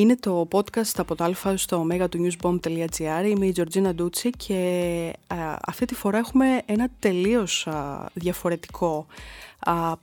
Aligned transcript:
Είναι 0.00 0.16
το 0.16 0.48
podcast 0.52 0.96
από 0.96 1.14
το 1.14 1.24
α 1.24 1.56
στο 1.56 1.76
ωμέγα 1.76 2.08
του 2.08 2.26
newsbomb.gr. 2.26 3.24
Είμαι 3.26 3.46
η 3.46 3.52
Τζορτζίνα 3.52 3.94
Ντούτσι 3.94 4.30
και 4.30 5.12
αυτή 5.66 5.84
τη 5.84 5.94
φορά 5.94 6.18
έχουμε 6.18 6.62
ένα 6.66 6.88
τελείως 6.98 7.68
διαφορετικό 8.12 9.06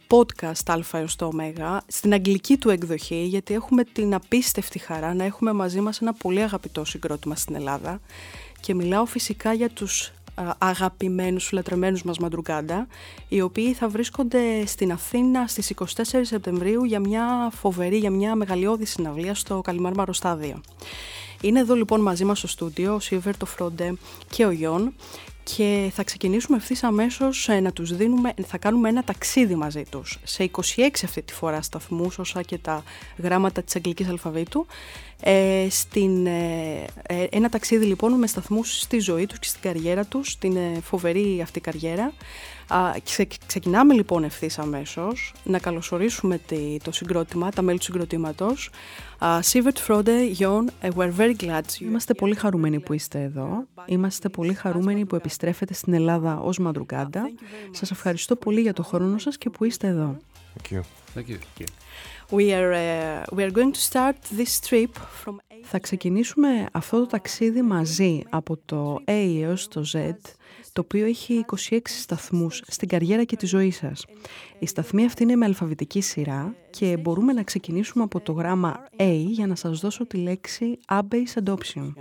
podcast 0.08 0.82
α 0.94 1.08
στο 1.08 1.26
ωμέγα 1.26 1.82
στην 1.88 2.14
αγγλική 2.14 2.58
του 2.58 2.70
εκδοχή 2.70 3.24
γιατί 3.24 3.54
έχουμε 3.54 3.84
την 3.84 4.14
απίστευτη 4.14 4.80
χαρά 4.80 5.14
να 5.14 5.24
έχουμε 5.24 5.54
μαζί 5.54 5.82
μας 5.82 6.02
ένα 6.02 6.14
πολύ 6.14 6.42
αγαπητό 6.42 6.86
συγκρότημα 6.86 7.36
στην 7.36 7.56
Ελλάδα 7.56 8.00
και 8.60 8.76
μιλάω 8.76 9.06
φυσικά 9.06 9.54
για 9.54 9.70
τους 9.70 10.12
αγαπημένους, 10.58 11.52
λατρεμένους 11.52 12.04
μας 12.04 12.18
Μαντρουγκάντα, 12.18 12.88
οι 13.28 13.42
οποίοι 13.42 13.74
θα 13.74 13.88
βρίσκονται 13.88 14.66
στην 14.66 14.92
Αθήνα 14.92 15.48
στις 15.48 15.70
24 15.70 15.84
Σεπτεμβρίου 16.22 16.84
για 16.84 17.00
μια 17.00 17.52
φοβερή, 17.54 17.98
για 17.98 18.12
μια 18.12 18.36
μεγαλειώδη 18.36 18.86
συναυλία 18.86 19.36
στο 19.36 19.62
Καλιμάρμαρο 19.62 20.14
Στάδιο. 20.14 20.62
Είναι 21.42 21.60
εδώ 21.60 21.76
λοιπόν 21.76 22.02
μαζί 22.02 22.26
μας 22.26 22.38
στο 22.38 22.48
στούντιο 22.48 22.94
ο 22.94 23.00
Σίβερ, 23.00 23.38
το 23.38 23.46
Φρόντε 23.46 23.94
και 24.30 24.46
ο 24.46 24.52
Γιον 24.52 24.94
και 25.56 25.92
θα 25.94 26.04
ξεκινήσουμε 26.04 26.58
ευθύς 26.58 26.84
αμέσως 26.84 27.50
ε, 27.50 27.60
να 27.60 27.72
τους 27.72 27.96
δίνουμε, 27.96 28.34
θα 28.48 28.58
κάνουμε 28.58 28.90
ένα 28.90 29.04
ταξίδι 29.04 29.56
μαζί 29.56 29.84
τους 29.90 30.20
σε 30.24 30.50
26 30.52 30.90
αυτή 31.04 31.22
τη 31.22 31.34
φορά 31.34 31.62
σταθμούς 31.62 32.20
όσα 32.20 32.42
και 32.42 32.58
τα 32.58 32.84
γράμματα 33.18 33.64
της 33.64 33.76
αγγλικής 33.76 34.08
αλφαβήτου 34.08 34.66
ε, 35.22 35.68
στην, 35.70 36.26
ε, 36.26 36.86
ε, 37.08 37.28
ένα 37.30 37.50
ταξίδι 37.50 37.86
λοιπόν 37.86 38.14
με 38.14 38.28
σταθμούς 38.28 38.80
στη 38.80 39.00
ζωή 39.00 39.26
τους 39.26 39.40
και 39.40 39.48
στην 39.48 39.62
καριέρα 39.62 40.06
τους, 40.06 40.32
στην 40.32 40.58
φοβερή 40.82 41.40
αυτή 41.42 41.60
καριέρα. 41.60 42.14
Ξεκινάμε 43.46 43.94
λοιπόν 43.94 44.24
ευθύς 44.24 44.60
αμέσως 44.60 45.34
να 45.44 45.60
καλωσορίσουμε 45.60 46.40
το 46.84 46.92
συγκρότημα, 46.92 47.50
τα 47.50 47.62
μέλη 47.62 47.78
του 47.78 47.84
συγκροτήματος. 47.84 48.70
Σίβερτ 49.40 49.78
Φρόντε, 49.78 50.26
Γιον, 50.26 50.70
we're 50.82 51.14
very 51.18 51.36
glad. 51.40 51.62
Είμαστε 51.80 52.14
πολύ 52.14 52.36
χαρούμενοι 52.36 52.80
που 52.80 52.94
είστε 52.94 53.22
εδώ. 53.22 53.64
Είμαστε 53.86 54.30
πολύ 54.30 54.54
χαρούμενοι 54.54 55.06
που 55.06 55.16
επιστρέφετε 55.16 55.74
στην 55.74 55.94
Ελλάδα 55.94 56.40
ως 56.40 56.58
Μαντρουγκάντα. 56.58 57.32
Σας 57.72 57.92
ευχαριστώ 57.92 58.36
πολύ 58.36 58.62
για 58.62 58.74
το 58.74 58.84
χρόνο 58.84 59.18
σας 59.18 59.38
και 59.38 59.50
που 59.50 59.64
είστε 59.64 59.88
εδώ. 59.88 60.18
Thank 60.58 60.76
you. 60.76 60.82
Thank 61.16 61.28
you. 61.30 61.66
We 62.30 62.52
are, 62.52 62.74
uh, 62.74 63.36
we 63.38 63.42
are 63.44 63.52
going 63.52 63.72
to 63.72 63.84
start 63.92 64.18
this 64.40 64.70
trip 64.70 64.94
from... 65.24 65.36
Θα 65.62 65.80
ξεκινήσουμε 65.80 66.66
αυτό 66.72 67.00
το 67.00 67.06
ταξίδι 67.06 67.62
μαζί 67.62 68.22
από 68.30 68.58
το 68.66 68.96
A 69.06 69.42
έως 69.42 69.68
το 69.68 69.86
Z, 69.94 70.12
το 70.74 70.82
οποίο 70.82 71.06
έχει 71.06 71.46
26 71.70 71.80
σταθμούς 71.84 72.64
στην 72.68 72.88
καριέρα 72.88 73.24
και 73.24 73.36
τη 73.36 73.46
ζωή 73.46 73.72
σας. 73.72 74.06
Η 74.60 74.66
σταθμή 74.66 75.06
αυτή 75.06 75.24
είναι 75.24 75.36
με 75.36 75.46
αλφαβητική 75.46 76.02
σειρά 76.02 76.56
και 76.70 76.98
μπορούμε 76.98 77.34
να 77.34 77.44
ξεκινήσουμε 77.44 78.04
από 78.04 78.20
το 78.20 78.32
γράμμα 78.32 78.84
A 78.98 79.26
για 79.28 79.48
να 79.48 79.56
σας 79.56 79.80
δώσω 79.80 80.06
τη 80.06 80.18
λέξη 80.18 80.80
Abbey's 80.88 81.44
Adoption. 81.44 81.94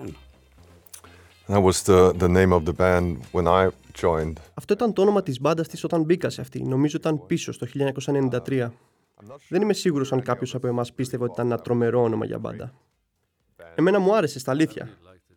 That 1.49 1.63
was 1.63 1.83
the, 1.85 2.13
the 2.19 2.29
name 2.29 2.53
of 2.53 2.65
the 2.65 2.77
band 2.77 3.17
when 3.33 3.47
I 3.47 3.69
joined. 4.01 4.33
Αυτό 4.55 4.73
ήταν 4.73 4.93
το 4.93 5.03
όνομα 5.03 5.23
της 5.23 5.41
μπάντας 5.41 5.69
της 5.69 5.85
όταν 5.85 6.03
μπήκα 6.03 6.31
σε 6.31 6.41
αυτή. 6.41 6.63
Νομίζω 6.63 6.97
ήταν 6.97 7.27
πίσω 7.27 7.53
στο 7.53 7.67
1993. 8.47 8.69
Δεν 9.49 9.63
είμαι 9.63 9.73
σίγουρος 9.73 10.13
αν 10.13 10.23
κάποιος 10.23 10.55
από 10.55 10.67
εμάς 10.67 10.93
πίστευε 10.93 11.25
ότι 11.25 11.33
ήταν 11.33 11.47
ένα 11.47 11.59
τρομερό 11.59 12.03
όνομα 12.03 12.25
για 12.25 12.39
μπάντα. 12.39 12.75
Εμένα 13.75 13.99
μου 13.99 14.17
άρεσε 14.17 14.39
στα 14.39 14.51
αλήθεια. 14.51 14.89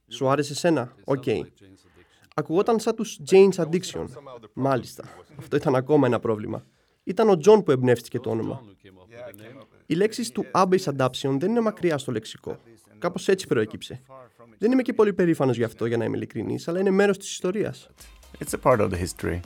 Σου 0.07 0.29
άρεσε 0.29 0.55
σένα, 0.55 0.95
οκ. 1.03 1.23
Okay. 1.25 1.41
Ακουγόταν 2.39 2.79
σαν 2.79 2.95
τους 2.95 3.19
Jane's 3.29 3.55
Addiction. 3.55 4.05
Μάλιστα. 4.53 5.03
Αυτό 5.39 5.55
ήταν 5.55 5.75
ακόμα 5.75 6.07
ένα 6.07 6.19
πρόβλημα. 6.19 6.65
Ήταν 7.03 7.29
ο 7.29 7.37
Τζον 7.37 7.63
που 7.63 7.71
εμπνεύστηκε 7.71 8.19
το 8.19 8.29
όνομα. 8.29 8.61
Οι 9.85 9.93
λέξεις 9.93 10.31
του 10.31 10.45
Abbey's 10.51 10.83
Adoption 10.97 11.35
δεν 11.39 11.49
είναι 11.49 11.61
μακριά 11.61 11.97
στο 11.97 12.11
λεξικό. 12.11 12.57
Κάπως 12.99 13.27
έτσι 13.27 13.47
προέκυψε. 13.47 14.01
Δεν 14.57 14.71
είμαι 14.71 14.81
και 14.81 14.93
πολύ 14.93 15.13
περήφανος 15.13 15.57
γι' 15.57 15.63
αυτό, 15.63 15.85
για 15.85 15.97
να 15.97 16.03
είμαι 16.03 16.17
ειλικρινής, 16.17 16.67
αλλά 16.67 16.79
είναι 16.79 16.89
μέρος 16.89 17.17
της 17.17 17.31
ιστορίας. 17.31 17.89
It's 18.39 18.59
a 18.61 18.71
part 18.71 18.79
of 18.79 18.89
the 18.89 18.97
history. 18.97 19.39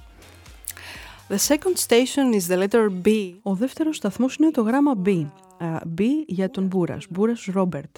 The 1.29 1.37
second 1.37 1.77
station 1.87 2.33
is 2.33 2.47
the 2.53 2.67
letter 2.67 2.89
B. 3.05 3.33
Ο 3.41 3.55
δεύτερος 3.55 3.95
σταθμός 3.95 4.35
είναι 4.35 4.51
το 4.51 4.61
γράμμα 4.61 5.01
B. 5.05 5.07
Uh, 5.07 5.79
B 5.97 6.01
για 6.27 6.49
τον 6.49 6.65
Μπούρας. 6.65 7.05
Μπούρας 7.09 7.47
Ρόμπερτ. 7.51 7.95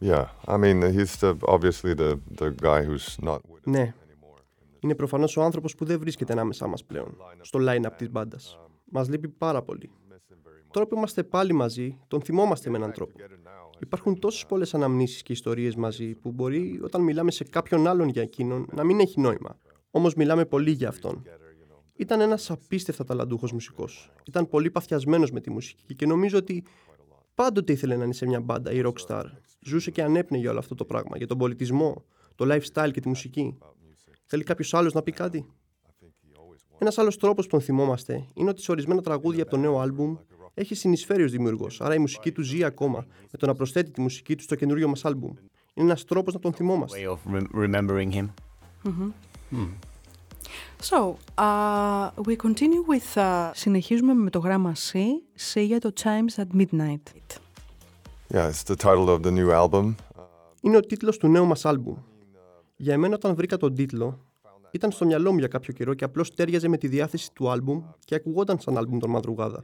Yeah, 0.00 0.26
I 0.46 0.56
mean, 0.56 0.82
he's 0.96 1.16
the, 1.20 1.36
obviously 1.54 1.92
the, 1.94 2.18
the 2.40 2.50
guy 2.62 2.80
who's 2.84 3.24
not 3.28 3.40
with 3.52 3.64
ναι. 3.64 3.94
Είναι 4.80 4.94
προφανώς 4.94 5.36
ο 5.36 5.42
άνθρωπος 5.42 5.74
που 5.74 5.84
δεν 5.84 5.98
βρίσκεται 5.98 6.32
ανάμεσά 6.32 6.66
μας 6.66 6.84
πλέον, 6.84 7.16
στο 7.40 7.58
line-up 7.62 7.92
της 7.96 8.10
μπάντας. 8.10 8.58
Μας 8.84 9.08
λείπει 9.08 9.28
πάρα 9.28 9.62
πολύ. 9.62 9.90
Τώρα 10.70 10.86
που 10.86 10.96
είμαστε 10.96 11.22
πάλι 11.22 11.52
μαζί, 11.52 11.98
τον 12.08 12.22
θυμόμαστε 12.22 12.70
με 12.70 12.76
έναν 12.76 12.92
τρόπο. 12.92 13.12
Υπάρχουν 13.78 14.18
τόσες 14.18 14.46
πολλές 14.46 14.74
αναμνήσεις 14.74 15.22
και 15.22 15.32
ιστορίες 15.32 15.74
μαζί 15.74 16.14
που 16.14 16.32
μπορεί 16.32 16.80
όταν 16.82 17.02
μιλάμε 17.02 17.30
σε 17.30 17.44
κάποιον 17.44 17.86
άλλον 17.86 18.08
για 18.08 18.22
εκείνον 18.22 18.66
να 18.72 18.84
μην 18.84 19.00
έχει 19.00 19.20
νόημα. 19.20 19.58
Όμως 19.90 20.14
μιλάμε 20.14 20.44
πολύ 20.44 20.70
για 20.70 20.88
αυτόν 20.88 21.22
ήταν 21.98 22.20
ένας 22.20 22.50
απίστευτα 22.50 23.04
ταλαντούχος 23.04 23.52
μουσικός. 23.52 24.12
Ήταν 24.26 24.48
πολύ 24.48 24.70
παθιασμένος 24.70 25.30
με 25.30 25.40
τη 25.40 25.50
μουσική 25.50 25.94
και 25.94 26.06
νομίζω 26.06 26.38
ότι 26.38 26.64
πάντοτε 27.34 27.72
ήθελε 27.72 27.96
να 27.96 28.04
είναι 28.04 28.12
σε 28.12 28.26
μια 28.26 28.40
μπάντα 28.40 28.72
ή 28.72 28.82
rockstar. 28.84 29.24
Ζούσε 29.60 29.90
και 29.90 30.02
ανέπνεε 30.02 30.40
για 30.40 30.50
όλο 30.50 30.58
αυτό 30.58 30.74
το 30.74 30.84
πράγμα, 30.84 31.16
για 31.16 31.26
τον 31.26 31.38
πολιτισμό, 31.38 32.04
το 32.34 32.54
lifestyle 32.54 32.90
και 32.92 33.00
τη 33.00 33.08
μουσική. 33.08 33.58
Θέλει 34.30 34.44
κάποιος 34.44 34.74
άλλος 34.74 34.92
να 34.92 35.02
πει 35.02 35.12
κάτι; 35.12 35.46
Ένας 36.78 36.98
άλλος 36.98 37.16
τρόπος 37.16 37.44
που 37.44 37.50
τον 37.50 37.60
θυμόμαστε 37.60 38.26
είναι 38.34 38.50
ότι 38.50 38.62
σε 38.62 38.70
ορισμένα 38.70 39.02
τραγούδια 39.02 39.42
από 39.42 39.50
το 39.50 39.56
νέο 39.56 39.78
άλμπουμ 39.78 40.16
έχει 40.54 40.74
συνεισφέρει 40.74 41.22
ως 41.22 41.30
δημιουργός, 41.30 41.80
άρα 41.80 41.94
η 41.94 41.98
μουσική 41.98 42.32
του 42.32 42.42
ζει 42.42 42.64
ακόμα 42.64 43.06
με 43.32 43.38
το 43.38 43.46
να 43.46 43.54
προσθέτει 43.54 43.90
τη 43.90 44.00
μουσική 44.00 44.36
του 44.36 44.42
στο 44.42 44.54
καινούριο 44.54 44.88
μας 44.88 45.04
άλμπουμ. 45.04 45.30
Είναι 45.74 45.86
ένας 45.86 46.04
τρόπος 46.04 46.34
να 46.34 46.40
τον 46.40 46.52
θυμόμαστε. 46.52 46.98
So, 50.90 51.16
uh, 51.34 52.10
we 52.26 52.36
continue 52.36 52.84
with... 52.92 53.14
Uh... 53.14 53.50
Συνεχίζουμε 53.54 54.14
με 54.14 54.30
το 54.30 54.38
γράμμα 54.38 54.72
C, 54.74 54.98
C 55.52 55.64
για 55.66 55.80
το 55.80 55.92
Chimes 56.02 56.42
at 56.42 56.60
Midnight. 56.60 57.02
Yeah, 58.34 58.50
it's 58.50 58.62
the 58.72 58.76
title 58.76 59.08
of 59.08 59.22
the 59.22 59.32
new 59.32 59.50
album. 59.62 59.94
Είναι 60.60 60.76
ο 60.76 60.80
τίτλος 60.80 61.16
του 61.16 61.28
νέου 61.28 61.46
μας 61.46 61.64
άλμπουμ. 61.64 61.96
Για 62.80 62.92
εμένα 62.92 63.14
όταν 63.14 63.34
βρήκα 63.34 63.56
τον 63.56 63.74
τίτλο, 63.74 64.24
ήταν 64.70 64.90
στο 64.90 65.06
μυαλό 65.06 65.32
μου 65.32 65.38
για 65.38 65.48
κάποιο 65.48 65.72
καιρό 65.72 65.94
και 65.94 66.04
απλώς 66.04 66.34
τέριαζε 66.34 66.68
με 66.68 66.76
τη 66.76 66.88
διάθεση 66.88 67.32
του 67.32 67.50
άλμπουμ 67.50 67.82
και 68.04 68.14
ακουγόταν 68.14 68.58
σαν 68.58 68.76
άλμπουμ 68.76 68.98
τον 68.98 69.10
Μαδρουγάδα. 69.10 69.62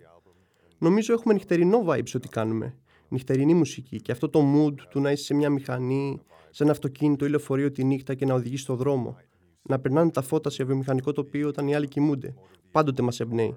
Νομίζω 0.78 1.12
έχουμε 1.12 1.34
νυχτερινό 1.34 1.84
vibe 1.86 2.08
σε 2.08 2.16
ό,τι 2.16 2.28
κάνουμε. 2.28 2.76
Νυχτερινή 3.08 3.54
μουσική 3.54 4.00
και 4.00 4.12
αυτό 4.12 4.28
το 4.28 4.40
mood 4.54 4.74
του 4.90 5.00
να 5.00 5.10
είσαι 5.10 5.24
σε 5.24 5.34
μια 5.34 5.50
μηχανή, 5.50 6.20
σε 6.50 6.62
ένα 6.62 6.72
αυτοκίνητο 6.72 7.24
ή 7.24 7.28
λεωφορείο 7.28 7.70
τη 7.70 7.84
νύχτα 7.84 8.14
και 8.14 8.26
να 8.26 8.34
οδηγείς 8.34 8.60
στο 8.60 8.74
δρόμο 8.74 9.16
να 9.62 9.78
περνάνε 9.78 10.10
τα 10.10 10.22
φώτα 10.22 10.50
σε 10.50 10.64
βιομηχανικό 10.64 11.12
τοπίο 11.12 11.48
όταν 11.48 11.68
οι 11.68 11.74
άλλοι 11.74 11.88
κοιμούνται. 11.88 12.34
Πάντοτε 12.70 13.02
μας 13.02 13.20
εμπνέει. 13.20 13.56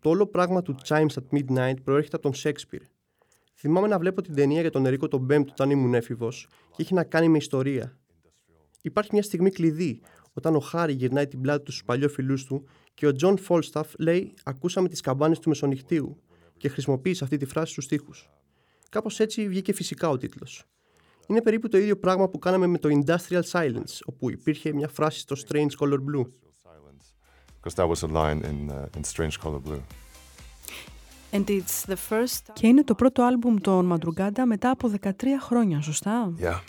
Το 0.00 0.08
όλο 0.08 0.26
πράγμα 0.26 0.62
του 0.62 0.74
Chimes 0.88 1.06
at 1.06 1.38
Midnight 1.38 1.74
προέρχεται 1.84 2.16
από 2.16 2.22
τον 2.22 2.34
Σέξπιρ. 2.34 2.82
Θυμάμαι 3.54 3.86
να 3.86 3.98
βλέπω 3.98 4.22
την 4.22 4.34
ταινία 4.34 4.60
για 4.60 4.70
τον 4.70 4.86
Ερίκο 4.86 5.08
τον 5.08 5.26
Πέμπτο 5.26 5.52
όταν 5.52 5.70
ήμουν 5.70 5.94
έφηβος 5.94 6.48
και 6.70 6.82
έχει 6.82 6.94
να 6.94 7.04
κάνει 7.04 7.28
με 7.28 7.36
ιστορία. 7.36 7.98
Υπάρχει 8.86 9.10
μια 9.12 9.22
στιγμή 9.22 9.50
κλειδί 9.50 10.00
όταν 10.32 10.54
ο 10.54 10.60
Χάρη 10.60 10.92
γυρνάει 10.92 11.26
την 11.26 11.40
πλάτη 11.40 11.64
του 11.64 11.70
στους 11.70 11.84
παλιόφιλούς 11.84 12.46
του 12.46 12.64
και 12.94 13.06
ο 13.06 13.12
Τζον 13.12 13.38
Φόλσταφ 13.38 13.92
λέει: 13.98 14.34
Ακούσαμε 14.44 14.88
τις 14.88 15.00
καμπάνες 15.00 15.38
του 15.38 15.48
Μεσονυχτίου 15.48 16.16
και 16.56 16.68
χρησιμοποίησε 16.68 17.24
αυτή 17.24 17.36
τη 17.36 17.44
φράση 17.44 17.72
στους 17.72 17.86
στίχους. 17.86 18.10
Κάπως 18.88 19.20
έτσι 19.20 19.48
βγήκε 19.48 19.72
φυσικά 19.72 20.08
ο 20.08 20.16
τίτλος. 20.16 20.64
Είναι 21.26 21.42
περίπου 21.42 21.68
το 21.68 21.78
ίδιο 21.78 21.96
πράγμα 21.96 22.28
που 22.28 22.38
κάναμε 22.38 22.66
με 22.66 22.78
το 22.78 22.88
Industrial 22.92 23.42
Silence, 23.50 23.98
όπου 24.04 24.30
υπήρχε 24.30 24.72
μια 24.72 24.88
φράση 24.88 25.18
στο 25.18 25.36
Strange 25.48 25.70
Color 25.78 25.98
Blue. 25.98 26.26
Και 32.52 32.66
είναι 32.66 32.84
το 32.84 32.94
πρώτο 32.94 33.22
άλμπουμ 33.22 33.56
των 33.60 33.84
Μαντρουγκάντα 33.84 34.46
μετά 34.46 34.70
από 34.70 34.92
13 35.02 35.10
χρόνια, 35.40 35.80
σωστά; 35.80 36.32
Yeah. 36.40 36.60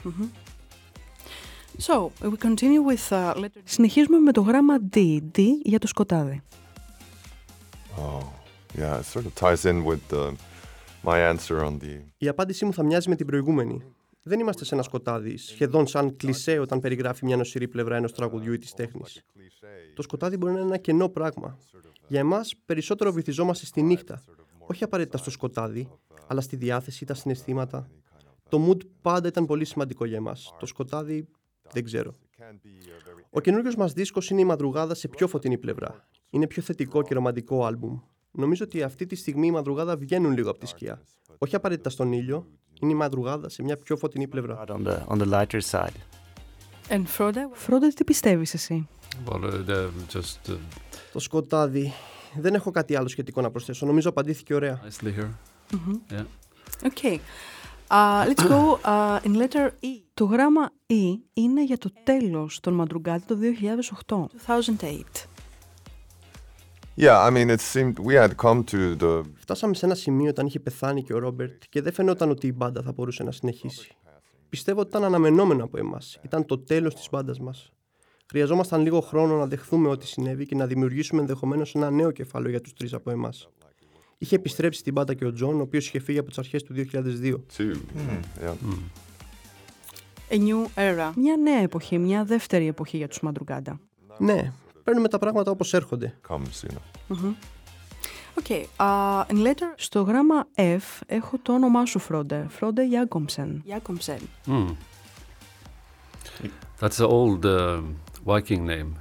So, 1.79 2.11
we 2.21 2.37
continue 2.37 2.81
with, 2.81 3.09
uh, 3.09 3.45
Συνεχίζουμε 3.63 4.17
με 4.17 4.31
το 4.31 4.41
γράμμα 4.41 4.75
D, 4.93 5.19
D 5.37 5.41
για 5.63 5.79
το 5.79 5.87
σκοτάδι. 5.87 6.41
Oh, 7.97 8.21
yeah, 8.77 8.99
it 8.99 9.05
sort 9.13 9.25
of 9.25 9.35
ties 9.35 9.65
in 9.65 9.85
with 9.85 9.99
the, 10.09 10.35
my 11.03 11.19
answer 11.33 11.65
on 11.65 11.79
the... 11.79 12.01
Η 12.17 12.27
απάντησή 12.27 12.65
μου 12.65 12.73
θα 12.73 12.83
μοιάζει 12.83 13.09
με 13.09 13.15
την 13.15 13.25
προηγούμενη. 13.25 13.81
Δεν 14.23 14.39
είμαστε 14.39 14.65
σε 14.65 14.73
ένα 14.73 14.83
σκοτάδι, 14.83 15.37
σχεδόν 15.37 15.87
σαν 15.87 16.15
κλισέ 16.15 16.59
όταν 16.59 16.79
περιγράφει 16.79 17.25
μια 17.25 17.37
νοσηρή 17.37 17.67
πλευρά 17.67 17.95
ενός 17.95 18.13
τραγουδιού 18.13 18.53
ή 18.53 18.57
της 18.57 18.73
τέχνης. 18.73 19.23
Το 19.95 20.01
σκοτάδι 20.01 20.37
μπορεί 20.37 20.53
να 20.53 20.59
είναι 20.59 20.67
ένα 20.67 20.77
κενό 20.77 21.09
πράγμα. 21.09 21.57
Για 22.07 22.19
εμάς, 22.19 22.53
περισσότερο 22.65 23.11
βυθιζόμαστε 23.11 23.65
στη 23.65 23.81
νύχτα. 23.81 24.23
Όχι 24.59 24.83
απαραίτητα 24.83 25.17
στο 25.17 25.29
σκοτάδι, 25.29 25.89
αλλά 26.27 26.41
στη 26.41 26.55
διάθεση, 26.55 27.05
τα 27.05 27.13
συναισθήματα. 27.13 27.89
Το 28.49 28.67
mood 28.69 28.77
πάντα 29.01 29.27
ήταν 29.27 29.45
πολύ 29.45 29.65
σημαντικό 29.65 30.05
για 30.05 30.17
εμάς. 30.17 30.53
Το 30.59 30.65
σκοτάδι 30.65 31.27
δεν 31.73 31.83
ξέρω. 31.83 32.15
Ο 33.29 33.39
καινούριο 33.39 33.71
μας 33.77 33.93
δίσκος 33.93 34.29
είναι 34.29 34.41
η 34.41 34.45
μαδρουγάδα 34.45 34.95
σε 34.95 35.07
πιο 35.07 35.27
φωτεινή 35.27 35.57
πλευρά. 35.57 36.07
Είναι 36.29 36.47
πιο 36.47 36.61
θετικό 36.61 37.01
και 37.03 37.13
ρομαντικό 37.13 37.65
άλμπουμ. 37.65 37.99
νομίζω 38.31 38.63
ότι 38.65 38.83
αυτή 38.83 39.05
τη 39.05 39.15
στιγμή 39.15 39.47
η 39.47 39.51
μαδρουγάδα 39.51 39.97
βγαίνουν 39.97 40.31
λίγο 40.31 40.49
από 40.49 40.59
τη 40.59 40.65
σκιά. 40.65 41.01
Όχι 41.37 41.55
απαραίτητα 41.55 41.89
στον 41.89 42.11
ήλιο, 42.11 42.47
είναι 42.81 42.91
η 42.91 42.95
μαδρουγάδα 42.95 43.49
σε 43.49 43.63
μια 43.63 43.77
πιο 43.77 43.97
φωτεινή 43.97 44.27
πλευρά. 44.27 44.63
Out 44.67 44.75
on 44.75 44.87
the 44.87 45.05
on 45.05 45.21
the 45.21 45.31
lighter 45.31 45.59
side. 45.71 45.97
And 46.89 47.03
Frode, 47.17 47.35
Frode, 47.67 47.93
τι 47.95 48.03
πιστεύεις 48.03 48.53
εσύ; 48.53 48.87
Well, 49.25 49.43
uh, 49.43 49.69
the, 49.69 49.89
just 50.13 50.51
uh, 50.51 50.57
Το 51.13 51.19
σκοτάδι. 51.19 51.93
Δεν 52.39 52.53
έχω 52.53 52.71
κάτι 52.71 52.95
άλλο 52.95 53.07
σχετικό 53.07 53.41
να 53.41 53.51
προσθέσω. 53.51 53.85
Νομίζω 53.85 54.09
απαντήθηκε 54.09 54.53
ωραία. 54.53 54.81
nicely 54.83 55.07
here. 55.07 55.29
Yeah. 56.09 56.25
Okay. 56.83 57.17
Uh, 57.89 58.25
let's 58.27 58.43
go 58.43 58.79
uh, 58.83 59.19
in 59.23 59.33
letter 59.37 59.71
E. 59.81 60.03
Το 60.13 60.25
γράμμα 60.25 60.69
E 60.87 61.19
είναι 61.33 61.63
για 61.63 61.77
το 61.77 61.91
τέλος 62.03 62.59
των 62.59 62.73
Μαντρουγκάτη 62.73 63.25
το 63.25 63.37
2008. 64.07 64.25
2008. 64.79 65.01
Yeah, 66.97 67.25
I 67.27 67.29
mean, 67.29 67.49
it 67.49 67.61
seemed 67.61 67.99
we 67.99 68.13
had 68.15 68.35
come 68.35 68.63
to 68.63 68.95
the 68.99 69.23
Φτάσαμε 69.35 69.73
σε 69.73 69.85
ένα 69.85 69.95
σημείο 69.95 70.29
όταν 70.29 70.45
είχε 70.45 70.59
πεθάνει 70.59 71.03
και 71.03 71.13
ο 71.13 71.19
Ρόμπερτ 71.19 71.63
και 71.69 71.81
δεν 71.81 71.93
φαινόταν 71.93 72.29
ότι 72.29 72.47
η 72.47 72.53
μπάντα 72.55 72.81
θα 72.81 72.91
μπορούσε 72.91 73.23
να 73.23 73.31
συνεχίσει. 73.31 73.95
Πιστεύω 74.49 74.79
ότι 74.79 74.89
ήταν 74.89 75.03
αναμενόμενο 75.03 75.63
από 75.63 75.77
εμάς. 75.77 76.19
Ήταν 76.23 76.45
το 76.45 76.57
τέλος 76.59 76.95
της 76.95 77.07
μπάντας 77.11 77.39
μας. 77.39 77.71
Χρειαζόμασταν 78.29 78.81
λίγο 78.81 79.01
χρόνο 79.01 79.37
να 79.37 79.45
δεχθούμε 79.45 79.89
ό,τι 79.89 80.07
συνέβη 80.07 80.45
και 80.45 80.55
να 80.55 80.65
δημιουργήσουμε 80.65 81.21
ενδεχομένως 81.21 81.75
ένα 81.75 81.89
νέο 81.89 82.11
κεφάλαιο 82.11 82.49
για 82.49 82.61
τους 82.61 82.73
τρεις 82.73 82.93
από 82.93 83.11
εμάς. 83.11 83.49
Είχε 84.17 84.35
επιστρέψει 84.35 84.79
στην 84.79 84.93
μπάντα 84.93 85.13
και 85.13 85.25
ο 85.25 85.33
Τζον, 85.33 85.59
ο 85.59 85.61
οποίος 85.61 85.87
είχε 85.87 85.99
φύγει 85.99 86.17
από 86.17 86.27
τις 86.27 86.37
αρχές 86.37 86.63
του 86.63 86.73
2002. 86.73 87.43
two. 87.57 87.75
Yeah. 88.41 88.55
A 90.29 90.35
new 90.35 90.65
era. 90.75 91.11
Μια 91.15 91.37
νέα 91.37 91.59
εποχή, 91.61 91.97
μια 91.97 92.23
δεύτερη 92.23 92.67
εποχή 92.67 92.97
για 92.97 93.07
τους 93.07 93.19
Μαντρουγκάντα. 93.19 93.79
Ναι, 94.17 94.51
παίρνουμε 94.83 95.07
τα 95.07 95.17
πράγματα 95.19 95.51
όπως 95.51 95.73
έρχονται. 95.73 96.17
Comes, 96.27 96.67
you 96.67 96.69
know. 96.69 97.33
Okay, 98.43 98.65
uh, 98.77 99.23
in 99.27 99.45
letter... 99.45 99.73
Στο 99.75 100.01
γράμμα 100.01 100.47
F 100.55 101.01
έχω 101.05 101.37
το 101.41 101.53
όνομά 101.53 101.85
σου, 101.85 101.99
Φρόντε. 101.99 102.45
Φρόντε 102.49 102.85
Γιάκομπσεν. 102.85 103.61
Γιάκομπσεν. 103.65 104.19
Hmm. 104.45 104.75
That's 106.79 106.99
an 106.99 107.09
old 107.09 107.45
uh, 107.45 107.83
Viking 108.25 108.65
name. 108.67 108.91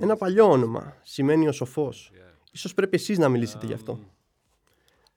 Ένα 0.00 0.16
παλιό 0.16 0.50
όνομα. 0.50 0.96
Σημαίνει 1.02 1.48
ο 1.48 1.52
σοφός. 1.52 2.12
Ίσως 2.52 2.74
πρέπει 2.74 2.96
εσείς 2.96 3.18
να 3.18 3.28
μιλήσετε 3.28 3.66
γι' 3.66 3.72
αυτό. 3.72 3.98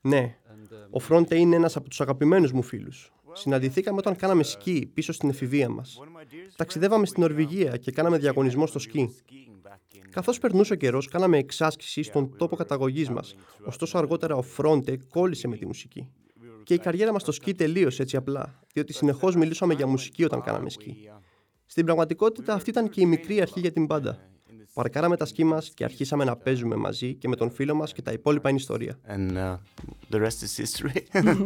Ναι, 0.01 0.37
ο 0.89 0.99
Φρόντε 0.99 1.37
είναι 1.37 1.55
ένας 1.55 1.75
από 1.75 1.89
τους 1.89 2.01
αγαπημένους 2.01 2.51
μου 2.51 2.61
φίλους. 2.61 3.11
Συναντηθήκαμε 3.33 3.97
όταν 3.97 4.15
κάναμε 4.15 4.43
σκι 4.43 4.91
πίσω 4.93 5.13
στην 5.13 5.29
εφηβεία 5.29 5.69
μας. 5.69 5.99
Ταξιδεύαμε 6.55 7.05
στην 7.05 7.21
Νορβηγία 7.21 7.77
και 7.77 7.91
κάναμε 7.91 8.17
διαγωνισμό 8.17 8.67
στο 8.67 8.79
σκι. 8.79 9.09
Καθώς 10.09 10.39
περνούσε 10.39 10.73
ο 10.73 10.75
καιρός, 10.75 11.07
κάναμε 11.07 11.37
εξάσκηση 11.37 12.03
στον 12.03 12.37
τόπο 12.37 12.55
καταγωγής 12.55 13.09
μας. 13.09 13.35
Ωστόσο, 13.65 13.97
αργότερα 13.97 14.35
ο 14.35 14.41
Φρόντε 14.41 14.97
κόλλησε 15.09 15.47
με 15.47 15.57
τη 15.57 15.65
μουσική. 15.65 16.11
Και 16.63 16.73
η 16.73 16.77
καριέρα 16.77 17.11
μας 17.11 17.21
στο 17.21 17.31
σκι 17.31 17.53
τελείωσε 17.53 18.01
έτσι 18.01 18.15
απλά, 18.15 18.59
διότι 18.73 18.93
συνεχώς 18.93 19.35
μιλούσαμε 19.35 19.73
για 19.73 19.87
μουσική 19.87 20.23
όταν 20.23 20.41
κάναμε 20.41 20.69
σκι. 20.69 21.09
Στην 21.65 21.85
πραγματικότητα, 21.85 22.53
αυτή 22.53 22.69
ήταν 22.69 22.89
και 22.89 23.01
η 23.01 23.05
μικρή 23.05 23.41
αρχή 23.41 23.59
για 23.59 23.71
την 23.71 23.85
μπάντα. 23.85 24.28
Παρκάραμε 24.73 25.17
τα 25.17 25.25
σκι 25.25 25.43
μας 25.43 25.71
και 25.73 25.83
αρχίσαμε 25.83 26.23
να 26.23 26.35
παίζουμε 26.35 26.75
μαζί 26.75 27.13
και 27.13 27.27
με 27.27 27.35
τον 27.35 27.51
φίλο 27.51 27.75
μας 27.75 27.93
και 27.93 28.01
τα 28.01 28.11
υπόλοιπα 28.11 28.49
είναι 28.49 28.57
ιστορία. 28.57 28.99
And 29.07 29.31
uh, 29.31 29.57
the 30.11 30.19
rest 30.19 30.43
is 30.43 30.63
history. 30.63 31.23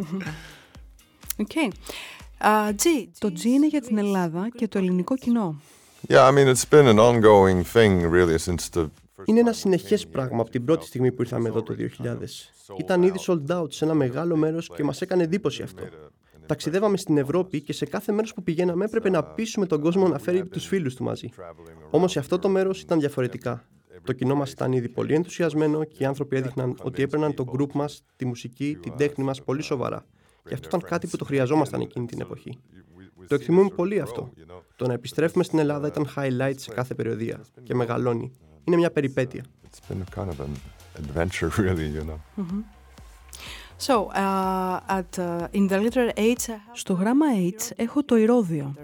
Okay. 1.36 1.68
Uh, 2.40 2.68
G. 2.68 3.08
Το 3.18 3.32
G 3.34 3.44
είναι 3.44 3.66
για 3.66 3.80
την 3.80 3.98
Ελλάδα 3.98 4.48
και 4.56 4.68
το 4.68 4.78
ελληνικό 4.78 5.16
κοινό. 5.16 5.60
Yeah, 6.08 6.28
I 6.28 6.32
mean, 6.32 6.48
it's 6.48 6.64
been 6.70 6.86
an 6.86 6.98
ongoing 6.98 7.64
thing 7.72 8.10
really 8.10 8.38
since 8.38 8.68
the 8.72 8.82
first 9.16 9.24
Είναι 9.24 9.40
ένα 9.40 9.52
συνεχές 9.52 10.06
πράγμα 10.06 10.40
από 10.40 10.50
την 10.50 10.64
πρώτη 10.64 10.86
στιγμή 10.86 11.12
που 11.12 11.22
ήρθαμε 11.22 11.48
εδώ 11.48 11.62
το 11.62 11.74
2000. 11.78 12.16
Ήταν 12.78 13.02
ήδη 13.02 13.18
sold 13.26 13.46
out 13.46 13.72
σε 13.72 13.84
ένα 13.84 13.94
μεγάλο 13.94 14.36
μέρος 14.36 14.70
και 14.74 14.84
μας 14.84 15.00
έκανε 15.00 15.22
εντύπωση 15.22 15.62
αυτό. 15.62 15.82
Ταξιδεύαμε 16.46 16.96
στην 16.96 17.18
Ευρώπη 17.18 17.60
και 17.60 17.72
σε 17.72 17.86
κάθε 17.86 18.12
μέρος 18.12 18.34
που 18.34 18.42
πηγαίναμε 18.42 18.84
έπρεπε 18.84 19.10
να 19.10 19.24
πείσουμε 19.24 19.66
τον 19.66 19.80
κόσμο 19.80 20.08
να 20.08 20.18
φέρει 20.18 20.48
τους 20.48 20.66
φίλους 20.66 20.94
του 20.94 21.04
μαζί. 21.04 21.28
Όμως 21.90 22.12
σε 22.12 22.18
αυτό 22.18 22.38
το 22.38 22.48
μέρος 22.48 22.80
ήταν 22.80 22.98
διαφορετικά. 23.00 23.64
Το 24.04 24.12
κοινό 24.12 24.34
μας 24.34 24.50
ήταν 24.50 24.72
ήδη 24.72 24.88
πολύ 24.88 25.14
ενθουσιασμένο 25.14 25.84
και 25.84 26.02
οι 26.02 26.06
άνθρωποι 26.06 26.36
έδειχναν 26.36 26.76
ότι 26.82 27.02
έπαιρναν 27.02 27.34
το 27.34 27.44
group 27.52 27.72
μας, 27.72 28.04
τη 28.16 28.24
μουσική, 28.24 28.78
την 28.82 28.96
τέχνη 28.96 29.24
μας 29.24 29.42
πολύ 29.42 29.62
σοβαρά. 29.62 30.06
Και 30.48 30.54
αυτό 30.54 30.66
ήταν 30.66 30.80
κάτι 30.80 31.06
που 31.06 31.16
το 31.16 31.24
χρειαζόμασταν 31.24 31.80
εκείνη 31.80 32.06
την 32.06 32.20
εποχή. 32.20 32.58
Το 33.28 33.34
εκτιμούμε 33.34 33.68
πολύ 33.68 34.00
αυτό. 34.00 34.32
Το 34.76 34.86
να 34.86 34.92
επιστρέφουμε 34.92 35.44
στην 35.44 35.58
Ελλάδα 35.58 35.86
ήταν 35.86 36.08
highlight 36.16 36.54
σε 36.56 36.70
κάθε 36.70 36.94
περιοδία 36.94 37.40
και 37.62 37.74
μεγαλώνει. 37.74 38.32
Είναι 38.64 38.76
μια 38.76 38.90
περιπέτεια. 38.90 39.44
it's 40.96 42.73
So, 43.78 44.08
uh, 44.08 44.80
at, 44.88 45.18
uh, 45.18 45.48
in 45.52 45.66
the 45.68 45.78
letter 45.80 46.12
H, 46.16 46.48
I 46.48 46.52
have... 46.52 46.60
Στο 46.72 46.92
γράμμα 46.92 47.26
H 47.58 47.70
έχω 47.76 48.04
το 48.04 48.16
ηρώδιο. 48.16 48.74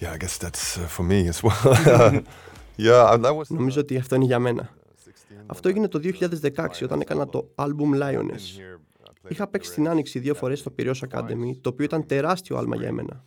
Yeah, 0.00 0.12
I 0.12 0.16
guess 0.16 0.38
that's 0.38 0.76
uh, 0.76 0.86
for 0.96 1.02
me 1.02 1.28
as 1.28 1.42
well. 1.42 1.74
yeah, 2.86 3.12
and 3.12 3.24
that 3.24 3.36
was 3.36 3.48
Νομίζω 3.48 3.80
ότι 3.80 3.96
αυτό 3.96 4.14
είναι 4.14 4.24
για 4.24 4.38
μένα. 4.38 4.74
Αυτό 5.46 5.68
έγινε 5.68 5.88
το 5.88 6.00
2016 6.02 6.66
όταν 6.82 7.00
έκανα 7.00 7.28
το 7.28 7.48
album 7.54 8.02
Lioness. 8.02 8.60
Είχα 9.28 9.46
παίξει 9.46 9.70
στην 9.70 9.88
Άνοιξη 9.88 10.18
δύο 10.18 10.34
φορές 10.34 10.58
στο 10.58 10.74
Piraeus 10.78 11.00
Academy, 11.10 11.56
το 11.60 11.68
οποίο 11.68 11.84
ήταν 11.84 12.06
τεράστιο 12.06 12.56
άλμα 12.56 12.76
για 12.76 12.88
εμένα. 12.88 13.24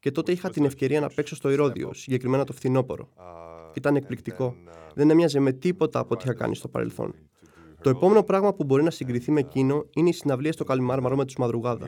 Και 0.00 0.10
τότε 0.10 0.32
είχα 0.32 0.50
την 0.50 0.64
ευκαιρία 0.64 1.00
να 1.00 1.08
παίξω 1.08 1.34
στο 1.34 1.50
Ηρώδιο, 1.50 1.94
συγκεκριμένα 1.94 2.44
το 2.44 2.52
φθινόπωρο. 2.52 3.08
Ήταν 3.74 3.96
εκπληκτικό. 3.96 4.54
Δεν 4.94 5.10
έμοιαζε 5.10 5.40
με 5.40 5.52
τίποτα 5.52 5.98
από 5.98 6.14
ό,τι 6.14 6.24
είχα 6.24 6.34
κάνει 6.34 6.56
στο 6.56 6.68
παρελθόν. 6.68 7.14
Το 7.82 7.90
επόμενο 7.90 8.22
πράγμα 8.22 8.54
που 8.54 8.64
μπορεί 8.64 8.82
να 8.82 8.90
συγκριθεί 8.90 9.30
με 9.30 9.40
εκείνο 9.40 9.84
είναι 9.94 10.08
η 10.08 10.12
συναυλία 10.12 10.52
στο 10.52 10.64
Καλιμάρμαρο 10.64 11.16
με 11.16 11.24
τους 11.24 11.36
Μαδρουγάδα. 11.36 11.86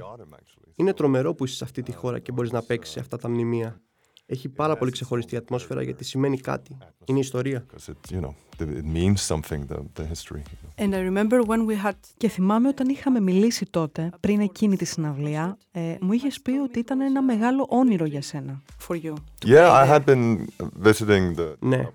Είναι 0.74 0.92
τρομερό 0.92 1.34
που 1.34 1.44
είσαι 1.44 1.56
σε 1.56 1.64
αυτή 1.64 1.82
τη 1.82 1.92
χώρα 1.92 2.18
και 2.18 2.32
μπορείς 2.32 2.50
να 2.50 2.62
παίξεις 2.62 2.96
αυτά 2.96 3.16
τα 3.16 3.28
μνημεία. 3.28 3.80
Έχει 4.26 4.48
πάρα 4.48 4.76
πολύ 4.76 4.90
ξεχωριστή 4.90 5.36
ατμόσφαιρα 5.36 5.82
γιατί 5.82 6.04
σημαίνει 6.04 6.38
κάτι. 6.38 6.78
Είναι 7.04 7.18
ιστορία. 7.18 7.66
because 7.66 7.88
it, 7.88 8.14
you 8.14 8.20
know, 8.20 8.34
it 8.58 8.68
it 8.80 8.84
means 8.84 9.20
something, 9.32 9.66
the, 9.66 9.78
the 9.98 10.04
history. 10.12 10.42
you 10.50 10.58
know. 10.62 10.84
And 10.84 10.94
I 10.94 11.00
remember 11.00 11.42
when 11.42 11.66
we 11.66 11.86
had... 11.86 11.94
Και 12.16 12.28
θυμάμαι 12.28 12.68
όταν 12.68 12.88
είχαμε 12.88 13.20
μιλήσει 13.20 13.66
τότε, 13.70 14.10
πριν 14.20 14.40
εκείνη 14.40 14.76
τη 14.76 14.84
συναυλία, 14.84 15.58
ε, 15.70 15.96
μου 16.00 16.12
είχες 16.12 16.40
πει 16.40 16.50
ότι 16.50 16.78
ήταν 16.78 17.00
ένα 17.00 17.22
μεγάλο 17.22 17.66
όνειρο 17.68 18.04
για 18.04 18.22
σένα. 18.22 18.62
For 18.88 18.94
you. 18.94 19.14
Yeah, 19.46 19.70
I 19.70 19.86
had 19.86 20.04
been 20.04 20.46
visiting 20.82 21.36
the 21.36 21.54
Ναι. 21.58 21.88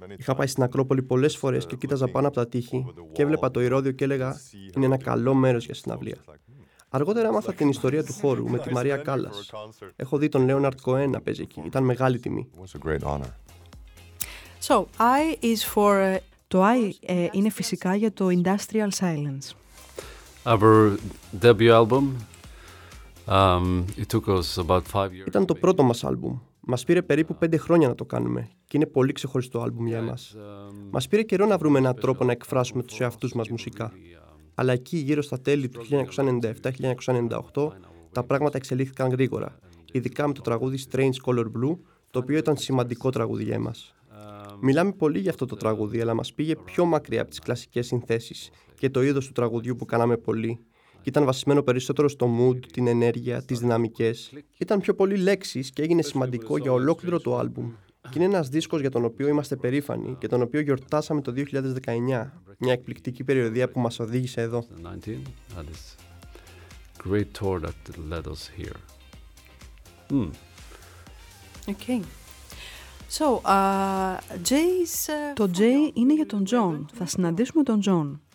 Acropolis 0.00 0.12
many 0.12 0.18
Είχα 0.18 0.34
πάει 0.34 0.46
στην 0.46 0.62
Ακρόπολη 0.62 1.02
πολλές 1.02 1.36
φορές 1.36 1.66
και 1.66 1.76
κοίταζα 1.76 2.08
πάνω 2.08 2.26
από 2.26 2.36
τα 2.36 2.48
τείχη 2.48 2.86
και 3.12 3.22
έβλεπα 3.22 3.50
το 3.50 3.60
ηρώδιο 3.60 3.92
και 3.92 4.04
έλεγα 4.04 4.36
Είναι 4.76 4.84
ένα 4.86 4.96
καλό 4.96 5.34
μέρος 5.34 5.64
για 5.64 5.74
συναυλία. 5.74 6.16
Αργότερα 6.88 7.28
έμαθα 7.28 7.52
την 7.52 7.68
ιστορία 7.68 8.04
του 8.04 8.12
χώρου 8.12 8.50
με 8.50 8.58
τη 8.58 8.72
Μαρία 8.76 8.96
Κάλλας. 8.96 9.50
Έχω 9.96 10.18
δει 10.18 10.28
τον 10.28 10.44
Λέοναρτ 10.44 10.80
Κοέ 10.80 11.06
να 11.06 11.20
παίζει 11.20 11.42
εκεί. 11.42 11.62
Ήταν 11.66 11.84
μεγάλη 11.84 12.18
τιμή. 12.18 12.50
It 12.54 12.60
was 12.60 12.80
a 12.80 12.88
great 12.88 13.02
honor. 13.12 13.30
So, 14.68 14.86
I 14.98 15.44
is 15.44 15.62
for... 15.74 16.14
uh, 16.14 16.16
Το 16.48 16.64
I 16.64 16.90
ε, 17.00 17.26
είναι 17.32 17.50
φυσικά 17.50 17.94
για 17.94 18.12
το 18.12 18.26
Industrial 18.30 18.88
Silence. 19.00 19.54
Our 20.44 20.96
debut 21.42 21.70
album. 21.70 22.04
Um, 23.26 23.84
it 23.96 24.08
took 24.14 24.28
us 24.28 24.58
about 24.58 24.82
five 24.92 25.10
years. 25.12 25.26
Ήταν 25.26 25.46
το 25.46 25.54
πρώτο 25.54 25.82
μας 25.82 26.04
άλμπουμ. 26.04 26.38
Μας 26.68 26.84
πήρε 26.84 27.02
περίπου 27.02 27.36
πέντε 27.36 27.56
χρόνια 27.56 27.88
να 27.88 27.94
το 27.94 28.04
κάνουμε 28.04 28.48
και 28.64 28.76
είναι 28.76 28.86
πολύ 28.86 29.12
ξεχωριστό 29.12 29.60
άλμπουμ 29.60 29.86
για 29.86 29.98
εμάς. 29.98 30.36
Um, 30.36 30.40
Μας 30.90 31.08
πήρε 31.08 31.22
καιρό 31.22 31.46
να 31.46 31.58
βρούμε 31.58 31.78
έναν 31.78 31.94
τρόπο 31.94 32.24
να 32.24 32.32
εκφράσουμε 32.32 32.82
τους 32.82 33.00
εαυτούς 33.00 33.32
μας 33.32 33.48
μουσικά. 33.48 33.92
Αλλά 34.54 34.72
εκεί, 34.72 34.96
γύρω 34.96 35.22
στα 35.22 35.40
τέλη 35.40 35.68
του 35.68 35.80
1997-1998, 37.54 37.72
τα 38.12 38.22
πράγματα 38.22 38.56
εξελίχθηκαν 38.56 39.10
γρήγορα. 39.10 39.58
Ειδικά 39.92 40.26
με 40.26 40.32
το 40.32 40.40
τραγούδι 40.40 40.78
Strange 40.90 41.16
Color 41.24 41.44
Blue, 41.44 41.76
το 42.10 42.18
οποίο 42.18 42.36
ήταν 42.36 42.56
σημαντικό 42.56 43.10
τραγούδι 43.10 43.44
για 43.44 43.54
εμάς. 43.54 43.94
Μιλάμε 44.60 44.92
πολύ 44.92 45.18
για 45.18 45.30
αυτό 45.30 45.46
το 45.46 45.56
τραγούδι, 45.56 46.00
αλλά 46.00 46.14
μας 46.14 46.32
πήγε 46.32 46.56
πιο 46.56 46.84
μακριά 46.84 47.20
από 47.20 47.30
τις 47.30 47.38
κλασικές 47.38 47.86
συνθέσεις 47.86 48.50
και 48.78 48.90
το 48.90 49.02
είδος 49.02 49.26
του 49.26 49.32
τραγουδιού 49.32 49.76
που 49.76 49.84
κάναμε 49.84 50.16
πολύ. 50.16 50.58
Και 51.06 51.12
ήταν 51.12 51.24
βασισμένο 51.24 51.62
περισσότερο 51.62 52.08
στο 52.08 52.28
mood, 52.38 52.58
την 52.72 52.86
ενέργεια, 52.86 53.42
τις 53.42 53.58
δυναμικές. 53.58 54.32
Ήταν 54.58 54.80
πιο 54.80 54.94
πολύ 54.94 55.16
λέξεις 55.16 55.70
και 55.70 55.82
έγινε 55.82 56.02
σημαντικό 56.02 56.58
για 56.58 56.72
ολόκληρο 56.72 57.20
το 57.20 57.38
άλμπουμ. 57.38 57.72
Και 58.00 58.10
είναι 58.14 58.24
ένας 58.24 58.48
δίσκος 58.48 58.80
για 58.80 58.90
τον 58.90 59.04
οποίο 59.04 59.28
είμαστε 59.28 59.56
περήφανοι 59.56 60.16
και 60.18 60.28
τον 60.28 60.42
οποίο 60.42 60.60
γιορτάσαμε 60.60 61.20
το 61.20 61.32
2019. 61.32 62.32
Μια 62.58 62.72
εκπληκτική 62.72 63.24
περιοδία 63.24 63.68
που 63.68 63.80
μας 63.80 63.98
οδήγησε 64.00 64.40
εδώ. 64.40 64.64
19 64.82 65.08
had 65.56 65.64
this 65.64 65.96
great 67.08 67.40
tour 67.40 67.60
that 67.60 68.10
led 68.10 68.26
us 68.26 68.50
here. 68.58 68.78
Hmm. 70.10 70.30
Okay. 71.68 72.00
So, 73.18 73.26
uh, 73.44 74.18
J's... 74.48 75.08
uh, 75.08 75.32
Το 75.34 75.50
J 75.56 75.90
είναι 75.94 76.14
για 76.14 76.26
τον 76.26 76.44
John. 76.50 76.84
Θα 76.92 77.06
συναντήσουμε 77.06 77.62
τον 77.62 77.80
John. 77.86 78.25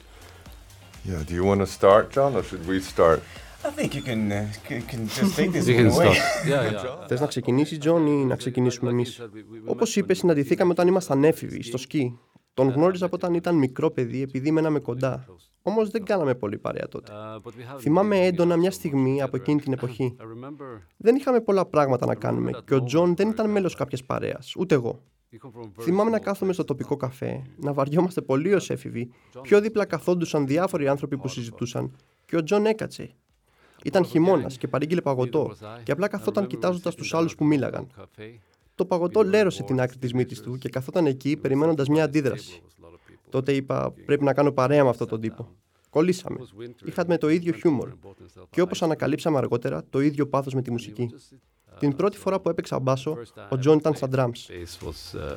Yeah, 1.06 1.24
do 1.28 1.34
you 1.34 1.44
want 1.44 1.62
to 1.62 1.68
start, 1.80 2.12
John, 2.16 2.36
or 2.36 2.44
should 2.44 2.66
we 2.68 2.80
start? 2.80 3.20
I 3.64 3.70
think 3.78 3.96
you 3.96 4.04
can, 4.10 4.32
uh, 4.32 4.46
can, 4.68 4.82
can 4.92 5.08
just 5.08 5.36
take 5.36 5.52
this 5.52 5.68
You 5.68 5.76
one 5.76 5.84
can 5.84 5.92
away. 5.96 6.14
start. 6.14 6.46
Yeah, 6.48 6.72
yeah. 6.72 7.06
Θες 7.08 7.20
να 7.20 7.28
ξεκινήσεις, 7.28 7.78
Τζον, 7.78 8.08
ή 8.08 8.26
να 8.26 8.36
ξεκινήσουμε 8.36 8.90
εμείς; 8.90 9.22
Όπως 9.66 9.96
είπες, 9.96 10.18
συναντηθήκαμε 10.18 10.72
όταν 10.72 10.88
ήμασταν 10.88 11.24
έφηβοι, 11.24 11.64
στο 11.64 11.78
σκι. 11.78 12.20
Το 12.54 12.64
Τον 12.64 12.72
γνώριζα 12.72 13.06
από 13.06 13.16
όταν 13.16 13.34
ήταν 13.34 13.56
μικρό 13.56 13.92
παιδί 13.92 14.22
επειδή 14.22 14.52
μέναμε 14.52 14.80
κοντά. 14.80 15.26
Όμως 15.62 15.90
δεν 15.90 16.06
κάναμε 16.06 16.36
πολύ 16.36 16.58
παρέα 16.58 16.88
τότε. 16.88 17.12
Θυμάμαι 17.80 18.26
έντονα 18.26 18.58
μια 18.58 18.72
στιγμή 18.72 19.22
από 19.22 19.36
εκείνη 19.36 19.62
την 19.62 19.74
εποχή. 19.74 20.16
Δεν 20.98 21.16
είχαμε 21.16 21.42
πολλά 21.42 21.66
πράγματα 21.66 22.06
να 22.06 22.16
κάνουμε 22.16 22.52
και 22.66 22.76
ο 22.76 22.84
Τζον 22.84 23.16
δεν 23.16 23.30
ήταν 23.30 23.50
μέλος 23.50 23.76
κάποιας 23.76 24.04
παρέας, 24.04 24.54
ούτε 24.58 24.76
εγώ. 24.76 25.02
Θυμάμαι 25.82 26.10
να 26.10 26.20
κάθομαι 26.20 26.54
στο 26.54 26.64
τοπικό 26.64 26.96
καφέ, 26.96 27.42
να 27.58 27.74
βαριόμαστε 27.74 28.22
πολύ 28.22 28.54
ως 28.54 28.70
έφηβοι. 28.70 29.12
Πιο 29.42 29.62
δίπλα 29.62 29.86
καθόντουσαν 29.86 30.48
διάφοροι 30.48 30.88
άνθρωποι 30.88 31.18
που 31.18 31.28
συζητούσαν 31.28 31.96
και 32.26 32.38
ο 32.38 32.44
Τζον 32.44 32.66
έκατσε. 32.66 33.16
Ήταν 33.84 34.06
χειμώνας 34.06 34.58
και 34.58 34.68
παρήγγειλε 34.68 35.02
παγωτό 35.02 35.56
και 35.84 35.92
απλά 35.92 36.08
καθόταν 36.08 36.48
κοιτάζοντας 36.48 36.96
τους 36.96 37.14
άλλους 37.14 37.36
που 37.36 37.46
μίλαγαν. 37.46 37.88
Το 38.76 38.86
παγωτό 38.86 39.24
λέρωσε 39.24 39.64
την 39.64 39.82
άκρη 39.82 39.98
της 39.98 40.14
μύτης 40.14 40.42
του 40.42 40.58
και 40.58 40.70
καθόταν 40.70 41.06
εκεί 41.06 41.38
περιμένοντας 41.38 41.88
μια 41.88 42.04
αντίδραση. 42.04 42.62
Τότε 43.30 43.54
είπα: 43.54 43.94
Πρέπει 44.06 44.24
να 44.24 44.34
κάνω 44.34 44.52
παρέα 44.52 44.84
με 44.84 44.90
αυτόν 44.90 45.08
τον 45.08 45.22
τύπο. 45.22 45.50
Κολλήσαμε. 45.90 46.38
Είχαμε 46.86 47.18
το 47.18 47.30
ίδιο 47.30 47.54
χιούμορ. 47.54 47.90
Και 48.50 48.62
όπως 48.62 48.82
ανακαλύψαμε 48.82 49.38
αργότερα, 49.38 49.84
το 49.90 50.00
ίδιο 50.00 50.28
πάθος 50.28 50.54
με 50.54 50.62
τη 50.62 50.72
μουσική. 50.72 51.14
Την 51.80 51.96
πρώτη 51.96 52.18
φορά 52.18 52.40
που 52.40 52.50
έπαιξα 52.50 52.80
μπάσο, 52.80 53.18
ο 53.50 53.58
Τζον 53.58 53.78
ήταν 53.78 53.96
στα 53.96 54.08
drums. 54.16 54.30
Bass 54.30 54.88
was 54.88 55.16
uh, 55.16 55.36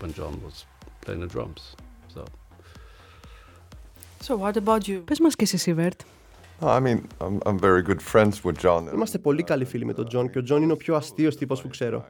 when 0.00 0.12
John 0.18 0.34
was 0.46 0.64
playing 1.04 1.20
the 1.20 1.36
drums. 1.36 1.74
So 2.14 2.22
So 4.22 4.36
what 4.36 4.56
about 4.56 4.88
you? 4.88 5.02
Πες 5.04 5.20
μας 5.20 5.36
και 5.36 5.44
εσύ, 5.44 5.56
Σίβερτ. 5.56 6.00
I 6.60 6.80
mean, 6.80 7.00
I'm, 7.20 7.38
I'm 7.46 7.58
very 7.58 7.82
good 7.82 8.02
friends 8.12 8.42
with 8.44 8.58
John. 8.62 8.94
Είμαστε 8.94 9.18
πολύ 9.18 9.42
καλοί 9.42 9.64
φίλοι 9.64 9.84
με 9.84 9.92
τον 9.92 10.08
Τζον 10.08 10.30
και 10.30 10.38
ο 10.38 10.42
Τζον 10.42 10.62
είναι 10.62 10.72
ο 10.72 10.76
πιο 10.76 10.94
αστείος 10.94 11.36
τύπος 11.36 11.62
που 11.62 11.68
ξέρω. 11.68 12.06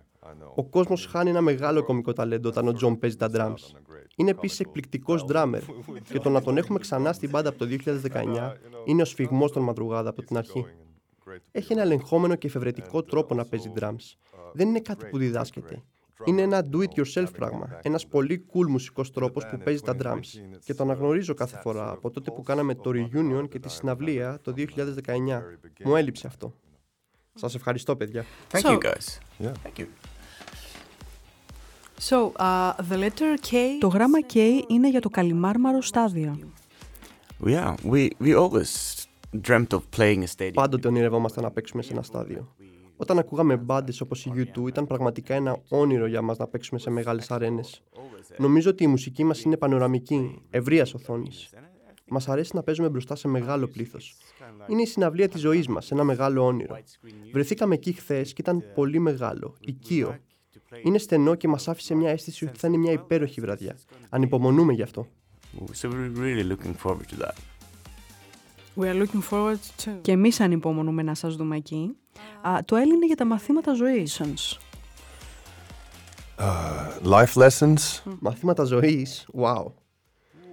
Ο 0.54 0.64
κόσμος 0.64 1.06
χάνει 1.06 1.30
ένα 1.30 1.40
μεγάλο 1.40 1.84
κομικό 1.84 2.12
ταλέντο 2.12 2.48
όταν 2.48 2.68
ο 2.68 2.72
Τζον 2.72 2.98
παίζει 2.98 3.16
τα 3.16 3.30
drums. 3.34 3.78
Είναι 4.16 4.30
επίσης 4.30 4.60
εκπληκτικός 4.60 5.24
drummer 5.28 5.60
και 6.10 6.18
το 6.18 6.30
να 6.30 6.42
τον 6.42 6.56
έχουμε 6.56 6.78
ξανά 6.78 7.12
στην 7.12 7.30
μπάντα 7.30 7.48
από 7.48 7.58
το 7.58 7.66
2019 7.84 8.52
είναι 8.84 9.02
ο 9.02 9.04
σφιγμός 9.04 9.52
των 9.52 9.62
Μαδρουγάδα 9.62 10.08
από 10.08 10.22
την 10.22 10.36
αρχή. 10.36 10.66
Έχει 11.50 11.72
ένα 11.72 11.82
ελεγχόμενο 11.82 12.34
και 12.34 12.46
εφευρετικό 12.46 13.02
τρόπο 13.02 13.34
να 13.34 13.44
παίζει 13.44 13.72
drums. 13.80 14.16
Δεν 14.52 14.68
είναι 14.68 14.80
κάτι 14.80 15.06
που 15.06 15.18
διδάσκεται. 15.18 15.82
Είναι 16.24 16.42
ένα 16.42 16.66
do-it-yourself 16.72 17.26
πράγμα. 17.36 17.78
Ένας 17.82 18.06
πολύ 18.06 18.44
cool 18.52 18.66
μουσικός 18.68 19.12
τρόπος 19.12 19.46
που 19.46 19.58
παίζει 19.64 19.80
τα 19.80 19.96
drums. 20.02 20.26
Και 20.64 20.74
το 20.74 20.82
αναγνωρίζω 20.82 21.34
κάθε 21.34 21.58
φορά 21.62 21.90
από 21.90 22.10
τότε 22.10 22.30
που 22.30 22.42
κάναμε 22.42 22.74
το 22.74 22.90
reunion 22.94 23.48
και 23.48 23.58
τη 23.58 23.70
συναυλία 23.70 24.38
το 24.42 24.52
2019. 24.52 25.42
Μου 25.84 25.96
έλειψε 25.96 26.26
αυτό. 26.26 26.54
Σας 27.34 27.54
ευχαριστώ, 27.54 27.96
παιδιά. 27.96 28.24
Thank 28.50 28.60
So- 28.60 28.70
you 28.72 28.78
guys. 28.78 29.18
Yeah. 29.44 29.52
Thank 29.64 29.78
you. 29.78 29.86
So, 32.00 32.32
uh, 32.36 32.74
the 32.90 32.96
letter 32.96 33.36
K... 33.50 33.54
Το 33.80 33.88
γράμμα 33.88 34.18
K 34.32 34.36
είναι 34.68 34.90
για 34.90 35.00
το 35.00 35.08
καλυμάρμαρο 35.08 35.82
στάδιο. 35.82 36.38
Yeah, 37.44 37.74
we 37.90 38.08
we 38.20 38.34
always 38.34 38.97
dreamt 39.46 39.66
of 39.70 39.80
playing 39.96 40.22
a 40.22 40.26
stadium. 40.36 40.52
Πάντοτε 40.54 40.88
ονειρευόμασταν 40.88 41.44
να 41.44 41.50
παίξουμε 41.50 41.82
σε 41.82 41.92
ένα 41.92 42.02
στάδιο. 42.02 42.54
Όταν 42.96 43.18
ακούγαμε 43.18 43.56
μπάντες 43.56 44.00
όπως 44.00 44.24
η 44.26 44.32
U2, 44.34 44.66
ήταν 44.68 44.86
πραγματικά 44.86 45.34
ένα 45.34 45.62
όνειρο 45.68 46.06
για 46.06 46.22
μας 46.22 46.38
να 46.38 46.46
παίξουμε 46.46 46.80
σε 46.80 46.90
μεγάλες 46.90 47.30
αρένες. 47.30 47.82
Νομίζω 48.36 48.70
ότι 48.70 48.84
η 48.84 48.86
μουσική 48.86 49.24
μας 49.24 49.42
είναι 49.42 49.56
πανοραμική, 49.56 50.42
ευρείας 50.50 50.94
οθόνης. 50.94 51.50
Μας 52.10 52.28
αρέσει 52.28 52.50
να 52.54 52.62
παίζουμε 52.62 52.88
μπροστά 52.88 53.16
σε 53.16 53.28
μεγάλο 53.28 53.66
πλήθος. 53.66 54.16
Είναι 54.66 54.82
η 54.82 54.86
συναυλία 54.86 55.28
της 55.28 55.40
ζωής 55.40 55.68
μας, 55.68 55.90
ένα 55.90 56.04
μεγάλο 56.04 56.46
όνειρο. 56.46 56.78
Βρεθήκαμε 57.32 57.74
εκεί 57.74 57.92
χθες 57.92 58.32
και 58.32 58.40
ήταν 58.40 58.64
πολύ 58.74 58.98
μεγάλο, 58.98 59.56
οικείο. 59.60 60.16
Είναι 60.82 60.98
στενό 60.98 61.34
και 61.34 61.48
μας 61.48 61.68
άφησε 61.68 61.94
μια 61.94 62.10
αίσθηση 62.10 62.44
ότι 62.44 62.58
θα 62.58 62.68
είναι 62.68 62.76
μια 62.76 62.92
υπέροχη 62.92 63.40
βραδιά. 63.40 63.78
Ανυπομονούμε 64.08 64.72
γι' 64.72 64.82
αυτό. 64.82 65.06
So 65.80 65.88
we're 65.88 66.12
really 66.26 66.44
looking 66.52 66.74
forward 66.84 67.08
to 67.12 67.16
that. 67.24 67.57
We 68.80 68.86
are 68.86 69.02
looking 69.02 69.22
forward 69.30 69.58
to... 69.84 69.90
Και 70.00 70.12
εμείς 70.12 70.40
ανυπομονούμε 70.40 71.02
να 71.02 71.14
σας 71.14 71.36
δούμε 71.36 71.56
εκεί. 71.56 71.96
Α, 72.42 72.58
το 72.64 72.76
L 72.76 72.86
είναι 72.86 73.06
για 73.06 73.16
τα 73.16 73.24
μαθήματα 73.24 73.74
ζωής. 73.74 74.22
Life 77.04 77.32
lessons. 77.34 78.02
Μαθήματα 78.20 78.64
ζωής, 78.64 79.28
wow. 79.34 79.64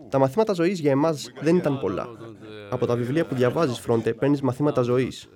Τα 0.09 0.19
μαθήματα 0.19 0.53
ζωής 0.53 0.79
για 0.79 0.91
εμάς 0.91 1.31
δεν 1.41 1.55
ήταν 1.55 1.79
πολλά. 1.79 2.07
Από 2.69 2.85
τα 2.85 2.95
βιβλία 2.95 3.25
που 3.25 3.35
διαβάζεις, 3.35 3.79
Φρόντε, 3.79 4.13
παίρνεις 4.13 4.41
μαθήματα 4.41 4.81
ζωής. 4.81 5.29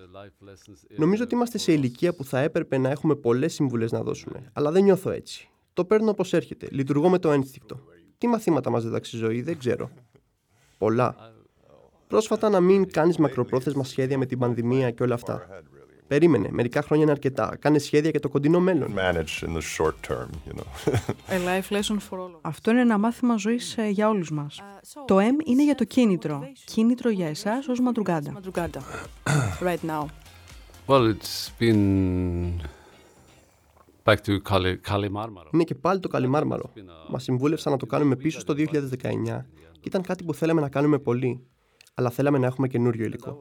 Νομίζω 0.97 1.23
ότι 1.23 1.35
είμαστε 1.35 1.57
σε 1.57 1.71
ηλικία 1.71 2.13
που 2.15 2.23
θα 2.23 2.39
έπρεπε 2.39 2.77
να 2.77 2.89
έχουμε 2.89 3.15
πολλές 3.15 3.53
συμβουλές 3.53 3.91
να 3.91 4.03
δώσουμε, 4.03 4.49
αλλά 4.53 4.71
δεν 4.71 4.83
νιώθω 4.83 5.09
έτσι. 5.09 5.49
Το 5.73 5.85
παίρνω 5.85 6.09
όπως 6.09 6.33
έρχεται. 6.33 6.67
Λειτουργώ 6.71 7.09
με 7.09 7.19
το 7.19 7.31
ένστικτο. 7.31 7.79
Τι 8.17 8.27
μαθήματα 8.27 8.69
μας 8.69 8.83
δίδαξε 8.83 9.17
η 9.17 9.19
ζωή, 9.19 9.41
δεν 9.41 9.57
ξέρω. 9.57 9.89
Πολλά. 10.77 11.15
Πρόσφατα 12.09 12.49
να 12.49 12.59
μην 12.59 12.91
κάνεις 12.91 13.17
μακροπρόθεσμα 13.17 13.83
σχέδια 13.83 14.17
με 14.17 14.25
την 14.25 14.39
πανδημία 14.39 14.91
και 14.91 15.03
όλα 15.03 15.13
αυτά. 15.13 15.47
Περίμενε, 16.07 16.47
μερικά 16.51 16.81
χρόνια 16.81 17.03
είναι 17.03 17.11
αρκετά. 17.11 17.57
Κάνε 17.59 17.79
σχέδια 17.79 18.09
για 18.09 18.19
το 18.19 18.29
κοντινό 18.29 18.59
μέλλον. 18.59 18.93
Manage 18.97 19.45
in 19.45 19.57
the 19.57 19.61
short 19.77 19.93
term, 20.07 20.29
you 20.47 20.53
know. 20.57 20.93
A 21.35 21.39
life 21.49 21.75
lesson 21.75 21.97
for 22.09 22.17
all 22.17 22.31
of 22.31 22.35
us. 22.35 22.39
Αυτό 22.41 22.71
είναι 22.71 22.81
ένα 22.81 22.97
μάθημα 22.97 23.37
ζωής 23.37 23.77
ε, 23.77 23.87
για 23.87 24.09
όλους 24.09 24.31
μας. 24.31 24.61
Το 25.05 25.17
M 25.17 25.47
είναι 25.47 25.63
για 25.63 25.75
το 25.75 25.83
κίνητρο. 25.83 26.41
Κίνητρο 26.65 27.09
για 27.09 27.27
εσάς 27.27 27.67
ως 27.67 27.79
Μαντρουγκάντα. 27.79 28.33
Madrugada. 28.41 28.81
right 29.61 29.83
now. 29.83 30.05
well, 30.87 31.13
it's 31.13 31.51
been 31.59 32.61
back 34.05 34.21
to 34.23 34.41
Kali 34.49 34.77
Kali 34.89 35.09
Marmara. 35.09 35.49
Είναι 35.51 35.63
και 35.63 35.75
πάλι 35.75 35.99
το 35.99 36.07
καλυμάρμαρο. 36.07 36.71
Μας 37.09 37.23
συμβούλευσαν 37.23 37.71
να 37.71 37.77
το 37.77 37.85
κάνουμε 37.85 38.15
πίσω 38.15 38.39
στο 38.39 38.53
2019 38.57 38.65
και 39.71 39.87
ήταν 39.87 40.01
κάτι 40.01 40.23
που 40.23 40.33
θέλαμε 40.33 40.61
να 40.61 40.69
κάνουμε 40.69 40.99
πολύ. 40.99 41.43
Αλλά 41.99 42.09
θέλαμε 42.09 42.37
να 42.37 42.45
έχουμε 42.45 42.67
καινούριο 42.67 43.05
υλικό. 43.05 43.37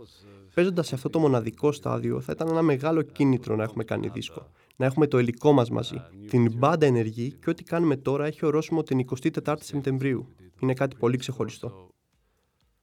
Παίζοντας 0.55 0.87
σε 0.87 0.95
αυτό 0.95 1.11
το 1.11 1.19
μοναδικό 1.19 1.73
στάδιο, 1.73 2.21
θα 2.21 2.33
ήταν 2.33 2.49
ένα 2.49 2.63
μεγάλο 2.63 3.03
κίνητρο 3.03 3.57
να 3.57 3.63
έχουμε 3.63 3.85
κάνει 3.85 4.09
δίσκο. 4.09 4.47
Να 4.77 4.87
έχουμε 4.87 5.07
το 5.07 5.19
υλικό 5.19 5.53
μας 5.53 5.71
μαζί. 5.71 6.03
Την 6.29 6.53
μπάντα 6.57 6.87
ενεργή 6.87 7.33
και 7.33 7.51
ό,τι 7.51 7.63
κάνουμε 7.63 7.97
τώρα 7.97 8.27
έχει 8.27 8.47
ορόσημο 8.47 8.83
την 8.83 9.07
24η 9.45 9.55
Σεπτεμβρίου. 9.61 10.29
Είναι 10.61 10.75
κάτι 10.75 10.97
πολύ 10.97 11.17
ξεχωριστό. 11.17 11.89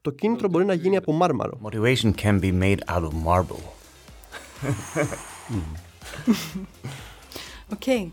Το 0.02 0.12
κίνητρο 0.12 0.48
μπορεί 0.48 0.66
να 0.66 0.74
γίνει 0.74 0.98
από 0.98 1.12
μάρμαρο. 1.12 1.60
Motivation 1.64 2.12
can 2.22 2.40
be 2.42 2.62
made 2.62 2.80
out 2.96 3.04
of 3.04 3.12
marble. 3.26 3.64
Okay. 7.76 8.04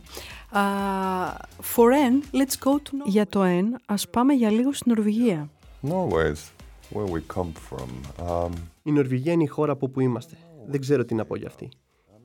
Uh, 0.60 1.30
for 1.72 1.88
N, 1.92 2.14
let's 2.40 2.56
go 2.56 2.72
to 2.78 2.92
Norway. 2.92 3.06
Για 3.06 3.26
το 3.26 3.42
N, 3.44 3.64
ας 3.86 4.08
πάμε 4.08 4.32
για 4.32 4.50
λίγο 4.50 4.72
στην 4.72 4.92
Νορβηγία. 4.94 5.50
Norway 5.82 6.32
is 6.32 6.61
where 6.92 7.10
we 7.12 7.20
come 7.36 7.52
from. 7.68 7.88
Um, 8.28 8.50
Η 8.82 8.92
Νορβηγία 8.92 9.32
είναι 9.32 9.42
η 9.42 9.46
χώρα 9.46 9.72
από 9.72 9.86
όπου 9.86 10.00
είμαστε. 10.00 10.36
Δεν 10.66 10.80
ξέρω 10.80 11.04
τι 11.04 11.14
να 11.14 11.24
πω 11.24 11.36
για 11.36 11.46
αυτή. 11.46 11.68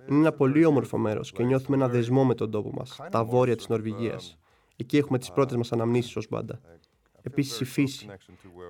Είναι 0.09 0.19
ένα 0.19 0.31
πολύ 0.31 0.65
όμορφο 0.65 0.97
μέρος 0.97 1.31
και 1.31 1.43
νιώθουμε 1.43 1.75
ένα 1.77 1.87
δεσμό 1.87 2.25
με 2.25 2.33
τον 2.33 2.51
τόπο 2.51 2.71
μας, 2.73 2.99
τα 3.11 3.23
βόρεια 3.23 3.55
της 3.55 3.67
Νορβηγίας. 3.67 4.37
Εκεί 4.75 4.97
έχουμε 4.97 5.17
τις 5.17 5.31
πρώτες 5.31 5.57
μας 5.57 5.71
αναμνήσεις 5.71 6.15
ως 6.15 6.27
μπάντα. 6.29 6.59
Επίσης 7.21 7.59
η 7.59 7.65
φύση. 7.65 8.07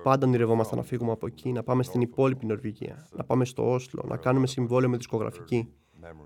Πάντα 0.02 0.26
ονειρευόμασταν 0.26 0.78
να 0.78 0.84
φύγουμε 0.84 1.12
από 1.12 1.26
εκεί, 1.26 1.52
να 1.52 1.62
πάμε 1.62 1.82
στην 1.82 2.00
υπόλοιπη 2.00 2.46
Νορβηγία, 2.46 3.08
να 3.16 3.24
πάμε 3.24 3.44
στο 3.44 3.72
Όσλο, 3.72 4.04
να 4.08 4.16
κάνουμε 4.16 4.46
συμβόλαιο 4.46 4.88
με 4.88 4.96
δισκογραφική. 4.96 5.68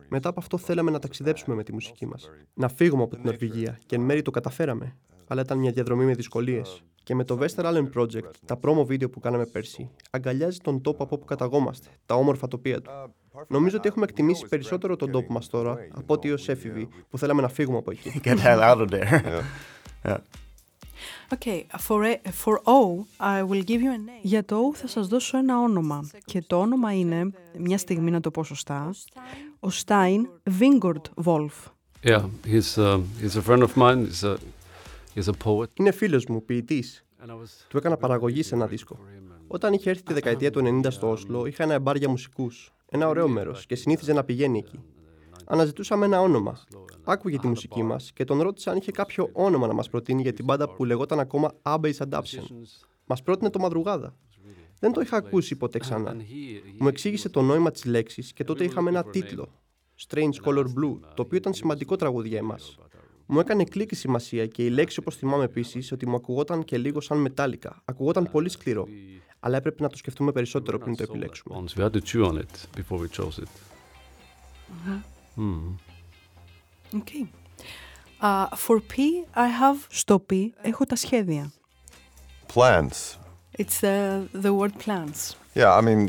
Μετά 0.09 0.29
από 0.29 0.41
αυτό 0.41 0.59
θέλαμε 0.59 0.91
να 0.91 0.99
ταξιδέψουμε 0.99 1.57
με 1.57 1.63
τη 1.63 1.73
μουσική 1.73 2.07
μας. 2.07 2.31
Να 2.55 2.69
φύγουμε 2.69 3.03
από 3.03 3.15
την 3.15 3.25
Νορβηγία 3.25 3.79
και 3.87 3.95
εν 3.95 4.01
μέρει 4.01 4.23
το 4.23 4.31
καταφέραμε. 4.31 4.97
Αλλά 5.33 5.41
ήταν 5.41 5.59
μια 5.59 5.71
διαδρομή 5.73 6.05
με 6.05 6.15
δυσκολίες. 6.15 6.83
Και 7.03 7.15
με 7.15 7.25
το 7.25 7.39
Wester 7.41 7.65
Allen 7.65 7.89
Project, 7.97 8.31
τα 8.47 8.59
promo 8.63 8.85
βίντεο 8.87 9.11
που 9.11 9.21
κάναμε 9.21 9.47
πέρσι, 9.47 9.91
αγκαλιάζει 10.11 10.59
τον 10.59 10.81
τόπο 10.81 11.03
από 11.03 11.15
όπου 11.15 11.25
καταγόμαστε, 11.25 11.89
τα 12.07 12.15
όμορφα 12.15 12.49
τοπία 12.49 12.81
του. 12.81 12.91
Νομίζω 13.49 13.77
ότι 13.77 13.89
έχουμε 13.89 14.05
εκτιμήσει 14.05 14.47
περισσότερο 14.49 14.97
τον 14.97 15.11
τόπο 15.11 15.33
μας 15.33 15.49
τώρα 15.49 15.77
από 15.95 16.15
ότι 16.15 16.31
ως 16.31 16.49
έφηβοι 16.49 16.89
που 17.11 17.19
θέλαμε 17.19 17.43
να 17.43 17.49
φύγουμε 17.49 17.79
από 17.79 17.91
εκεί. 17.91 18.21
Get 18.25 18.37
the 18.37 18.43
hell 18.43 18.61
out 18.61 18.81
of 18.81 18.89
there. 18.91 19.43
yeah. 20.05 20.17
Okay, 21.35 21.67
for, 21.79 22.05
A, 22.05 22.15
for 22.43 22.57
O, 22.65 23.07
I 23.21 23.43
will 23.51 23.65
give 23.71 23.81
you 23.81 23.91
a 23.91 23.99
name. 23.99 24.21
Για 24.23 24.45
το 24.45 24.57
O 24.57 24.75
θα 24.75 24.87
σας 24.87 25.07
δώσω 25.07 25.39
ένα 25.39 25.59
όνομα. 25.59 26.09
Και 26.25 26.43
το 26.47 26.61
όνομα 26.61 26.93
είναι, 26.93 27.31
μια 27.59 27.79
στιγμή 27.79 28.11
να 28.11 28.21
το 28.21 28.31
πω 28.31 28.45
σωστά, 28.45 28.91
ο 29.61 29.71
Στάιν 29.71 30.29
Βίγκορντ 30.45 31.05
Βόλφ. 31.15 31.55
Yeah, 32.05 32.25
he's 32.45 32.79
uh, 32.79 33.01
he's 33.21 33.37
a 33.37 33.43
friend 33.43 33.63
of 33.63 33.77
mine. 33.77 34.07
He's 34.07 34.25
a 34.25 34.33
he's 34.33 34.33
a 34.33 34.35
poet. 34.35 34.62
Είναι 35.75 35.91
φίλος 35.91 36.27
μου, 36.27 36.45
ποιητής. 36.45 37.05
And 37.25 37.31
I 37.31 37.33
was 37.33 37.67
Του 37.69 37.77
έκανα 37.77 37.97
παραγωγή 37.97 38.43
σε 38.43 38.55
ένα 38.55 38.67
δίσκο. 38.67 38.99
Όταν 39.47 39.73
είχε 39.73 39.91
έρθει 39.91 40.03
τη 40.03 40.13
δεκαετία 40.13 40.51
του 40.51 40.61
90 40.85 40.87
στο 40.91 41.11
Όσλο, 41.11 41.47
είχα 41.47 41.63
ένα 41.63 41.79
μπαρ 41.79 41.97
για 41.97 42.09
μουσικούς. 42.09 42.73
Ένα 42.89 43.09
ωραίο 43.09 43.29
μέρος 43.29 43.67
και 43.67 43.75
συνήθιζε 43.75 44.13
να 44.13 44.25
πηγαίνει 44.25 44.59
εκεί. 44.59 44.81
Αναζητούσαμε 45.45 46.05
ένα 46.05 46.21
όνομα. 46.21 46.59
Άκουγε 47.05 47.39
τη 47.39 47.47
μουσική 47.47 47.83
μας 47.83 48.13
και 48.13 48.25
τον 48.25 48.41
ρώτησα 48.41 48.71
αν 48.71 48.77
είχε 48.77 48.91
κάποιο 48.91 49.29
όνομα 49.33 49.67
να 49.67 49.73
μας 49.73 49.89
προτείνει 49.89 50.23
για 50.23 50.33
την 50.33 50.45
μπάντα 50.45 50.69
που 50.69 50.85
λεγόταν 50.85 51.21
ακόμα 51.21 51.53
Abbey's 51.63 51.97
Adaption. 52.09 52.43
Μας 53.07 53.23
πρότεινε 53.23 53.51
το 53.51 53.59
Μαδρουγάδα. 53.59 54.17
Δεν 54.79 54.93
το 54.93 55.01
είχα 55.01 55.17
ακούσει 55.17 55.57
ποτέ 55.57 55.79
ξανά. 55.79 56.17
Μου 56.79 56.89
εξήγησε 56.89 57.29
το 57.29 57.43
νόημα 57.43 57.71
της 57.71 57.85
λέξης 57.85 58.33
και 58.33 58.45
τότε 58.45 58.65
είχαμε 58.65 58.91
ένα 58.91 59.05
τίτλο. 59.05 59.49
Strange 60.09 60.35
Color 60.45 60.65
Blue, 60.65 60.99
το 61.15 61.23
οποίο 61.23 61.37
ήταν 61.37 61.55
σημαντικό 61.55 61.97
τραγούδι 61.97 62.29
για 62.29 62.39
εμάς. 62.39 62.79
Μου 63.27 63.41
έκανε 63.41 63.65
κλικ 63.65 63.91
η 63.91 63.95
σημασία 63.95 64.47
και 64.47 64.65
η 64.65 64.69
λέξη 64.69 64.99
όπως 64.99 65.17
θυμάμαι 65.17 65.45
επίσης 65.45 65.93
ότι 65.93 66.09
μου 66.09 66.15
ακουγόταν 66.15 66.65
και 66.65 66.79
λίγο 66.79 67.01
σαν 67.01 67.19
μετάλλικα. 67.19 67.83
Ακουγόταν 67.85 68.31
πολύ 68.31 68.49
σκληρό. 68.49 68.87
Αλλά 69.41 69.57
έπρεπε 69.57 69.83
να 69.83 69.89
το 69.89 69.97
σκεφτούμε 69.97 70.33
περισσότερο 70.33 70.79
πριν 70.79 70.97
το 70.97 71.03
επιλέξουμε. 71.03 71.65
We 71.77 71.83
had 71.83 71.91
to 71.91 72.01
chew 72.01 72.25
on 72.25 72.37
it 72.39 72.81
before 72.81 72.99
we 72.99 73.09
chose 73.09 73.39
it. 73.39 73.49
Mm. 75.37 75.79
Okay. 77.01 77.25
Uh, 78.21 78.47
for 78.57 78.79
P, 78.81 78.95
I 79.35 79.49
have... 79.61 79.87
Στο 79.89 80.27
P 80.31 80.35
έχω 80.63 80.85
τα 80.85 80.97
σχέδια. 80.97 81.53
Plans. 82.55 83.19
It's 83.59 83.81
the, 83.81 84.29
the 84.43 84.53
word 84.61 84.75
plans. 84.87 85.37
Yeah, 85.55 85.71
I 85.79 85.81
mean, 85.81 86.01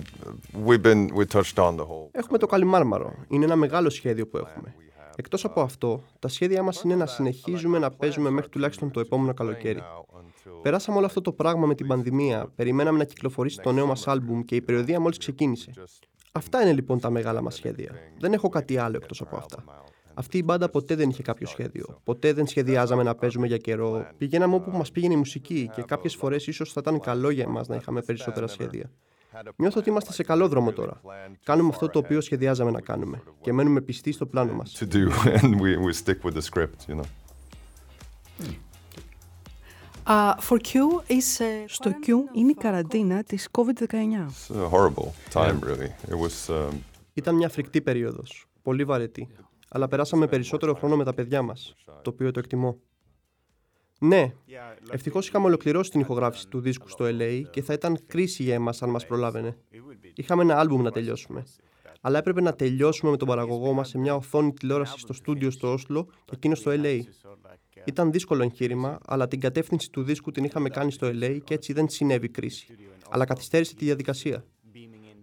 we've 0.68 0.84
been 0.90 1.02
we 1.14 1.26
touched 1.26 1.58
on 1.58 1.76
the 1.78 1.86
whole. 1.86 2.10
Έχουμε 2.12 2.38
το 2.38 2.46
Καλιμάρμαρο. 2.46 3.14
Είναι 3.28 3.46
ένα 3.46 3.56
μεγάλο 3.56 3.90
σχέδιο 3.90 4.28
που 4.28 4.38
έχουμε. 4.38 4.76
Εκτός 5.16 5.46
από 5.46 5.62
αυτό, 5.62 6.04
τα 6.20 6.28
σχέδιά 6.28 6.64
μας 6.64 6.82
είναι 6.82 6.96
να 6.96 7.06
συνεχίζουμε 7.06 7.80
να 7.80 7.92
παίζουμε 7.92 8.30
μέχρι 8.30 8.50
τουλάχιστον 8.50 8.92
το 8.92 9.00
επόμενο 9.00 9.34
καλοκαίρι. 9.34 9.84
Περάσαμε 10.62 10.98
όλο 10.98 11.06
αυτό 11.06 11.22
το 11.22 11.32
πράγμα 11.32 11.66
με 11.66 11.76
την 11.76 11.88
πανδημία, 11.88 12.52
περιμέναμε 12.56 12.98
να 12.98 13.04
κυκλοφορήσει 13.04 13.60
το 13.62 13.72
νέο 13.72 13.86
μας 13.86 14.08
άλμπουμ 14.08 14.42
και 14.42 14.56
η 14.56 14.62
περιοδία 14.62 15.00
μόλις 15.00 15.18
ξεκίνησε. 15.18 15.72
Αυτά 16.32 16.62
είναι 16.62 16.74
λοιπόν 16.74 17.00
τα 17.00 17.10
μεγάλα 17.10 17.42
μας 17.42 17.56
σχέδια. 17.56 17.92
Δεν 18.20 18.34
έχω 18.34 18.50
κάτι 18.50 18.78
άλλο 18.78 18.96
εκτός 18.96 19.22
από 19.22 19.36
αυτά. 19.36 19.64
Αυτή 20.14 20.38
η 20.38 20.42
μπάντα 20.46 20.70
ποτέ 20.70 20.96
δεν 20.96 21.10
είχε 21.10 21.22
κάποιο 21.22 21.48
σχέδιο. 21.48 22.00
Ποτέ 22.04 22.34
δεν 22.34 22.48
σχεδιάζαμε 22.48 23.04
να 23.04 23.16
παίζουμε 23.16 23.48
για 23.48 23.58
καιρό. 23.58 24.08
Πηγαίναμε 24.18 24.56
όπου 24.56 24.78
μας 24.78 24.92
πήγαινε 24.92 25.14
η 25.14 25.18
μουσική 25.18 25.70
και 25.76 25.82
κάποιες 25.82 26.16
φορές 26.16 26.48
ίσως 26.48 26.72
θα 26.72 26.80
ήταν 26.84 27.00
καλό 27.00 27.30
για 27.30 27.44
εμάς 27.44 27.68
να 27.68 27.76
είχαμε 27.76 28.02
περισσότερα 28.02 28.48
σχέδια. 28.48 28.92
Νιώθω 29.56 29.80
ότι 29.80 29.90
είμαστε 29.90 30.12
σε 30.14 30.24
καλό 30.24 30.48
δρόμο 30.48 30.72
τώρα. 30.72 31.02
Κάνουμε 31.44 31.70
αυτό 31.70 31.90
το 31.90 32.00
οποίο 32.00 32.22
σχεδιάζαμε 32.22 32.72
να 32.72 32.82
κάνουμε 32.82 33.24
και 33.42 33.54
μένουμε 33.54 33.82
πιστοί 33.82 34.12
στο 34.12 34.26
πλάνο 34.26 34.54
μας. 34.54 34.78
to 34.80 34.94
do, 34.94 35.10
and 35.42 35.56
we, 35.62 35.78
we 35.78 35.94
stick 35.94 36.24
with 36.24 36.34
the 36.34 36.42
script, 36.52 36.88
you 36.88 36.96
know. 36.96 37.06
Uh, 40.06 40.36
for 40.40 40.58
Q 40.60 40.74
is... 41.08 41.40
uh, 41.40 41.46
Στο 41.68 41.90
Q 42.06 42.08
είναι 42.34 42.50
η 42.52 42.54
καραντίνα 42.54 43.24
της 43.24 43.50
COVID-19. 43.52 43.92
It's 43.92 44.56
a 44.56 44.70
horrible 44.70 45.12
time, 45.34 45.60
really. 45.62 46.12
It 46.12 46.18
was. 46.18 46.50
Um, 46.56 46.74
Ήταν 47.14 47.36
μια 47.36 47.50
φρικτή 47.50 47.82
περίοδος. 47.82 48.46
Πολύ 48.62 48.84
βαρετή. 48.84 49.28
Αλλά 49.70 49.88
περάσαμε 49.88 50.28
περισσότερο 50.28 50.74
χρόνο 50.74 50.96
με 50.96 51.04
τα 51.04 51.14
παιδιά 51.14 51.42
μας. 51.42 51.76
Το 52.02 52.10
οποίο 52.10 52.32
το 52.32 52.40
εκτιμώ. 52.40 52.78
Ναι, 54.04 54.34
ευτυχώς 54.92 55.28
είχαμε 55.28 55.46
ολοκληρώσει 55.46 55.92
την 55.92 56.00
ηχογράφηση 56.00 56.48
του 56.48 56.60
δίσκου 56.60 56.90
στο 56.90 57.06
LA 57.06 57.42
και 57.50 57.62
θα 57.62 57.74
ήταν 57.74 58.00
κρίση 58.08 58.44
για 58.44 58.54
εμάς 58.54 58.82
αν 58.82 58.90
μας 58.90 59.06
προλάβαινε. 59.06 59.58
Είχαμε 60.16 60.42
ένα 60.42 60.60
άλμπουμ 60.60 60.82
να 60.82 60.92
τελειώσουμε. 60.92 61.44
Αλλά 62.02 62.18
έπρεπε 62.18 62.42
να 62.42 62.54
τελειώσουμε 62.54 63.12
με 63.12 63.18
τον 63.18 63.28
παραγωγό 63.28 63.74
μας 63.74 63.90
σε 63.90 63.98
μια 63.98 64.16
οθόνη 64.16 64.54
τηλεόρασης 64.54 65.02
στο 65.02 65.14
στούντιο 65.14 65.52
στο 65.52 65.72
Όσλο 65.72 66.06
και 66.06 66.32
εκείνο 66.34 66.56
στο 66.56 66.72
LA. 66.76 67.00
Ήταν 67.86 68.12
δύσκολο 68.12 68.44
εγχείρημα, 68.44 68.98
αλλά 69.06 69.28
την 69.28 69.40
κατεύθυνση 69.40 69.92
του 69.92 70.04
δίσκου 70.04 70.32
την 70.32 70.44
είχαμε 70.44 70.70
κάνει 70.70 70.92
στο 70.92 71.08
LA 71.08 71.40
και 71.44 71.54
έτσι 71.54 71.74
δεν 71.74 71.90
συνέβη 71.90 72.30
κρίση. 72.30 72.68
Αλλά 73.10 73.26
καθυστέρησε 73.26 73.76
τη 73.76 73.86
διαδικασία. 73.86 74.46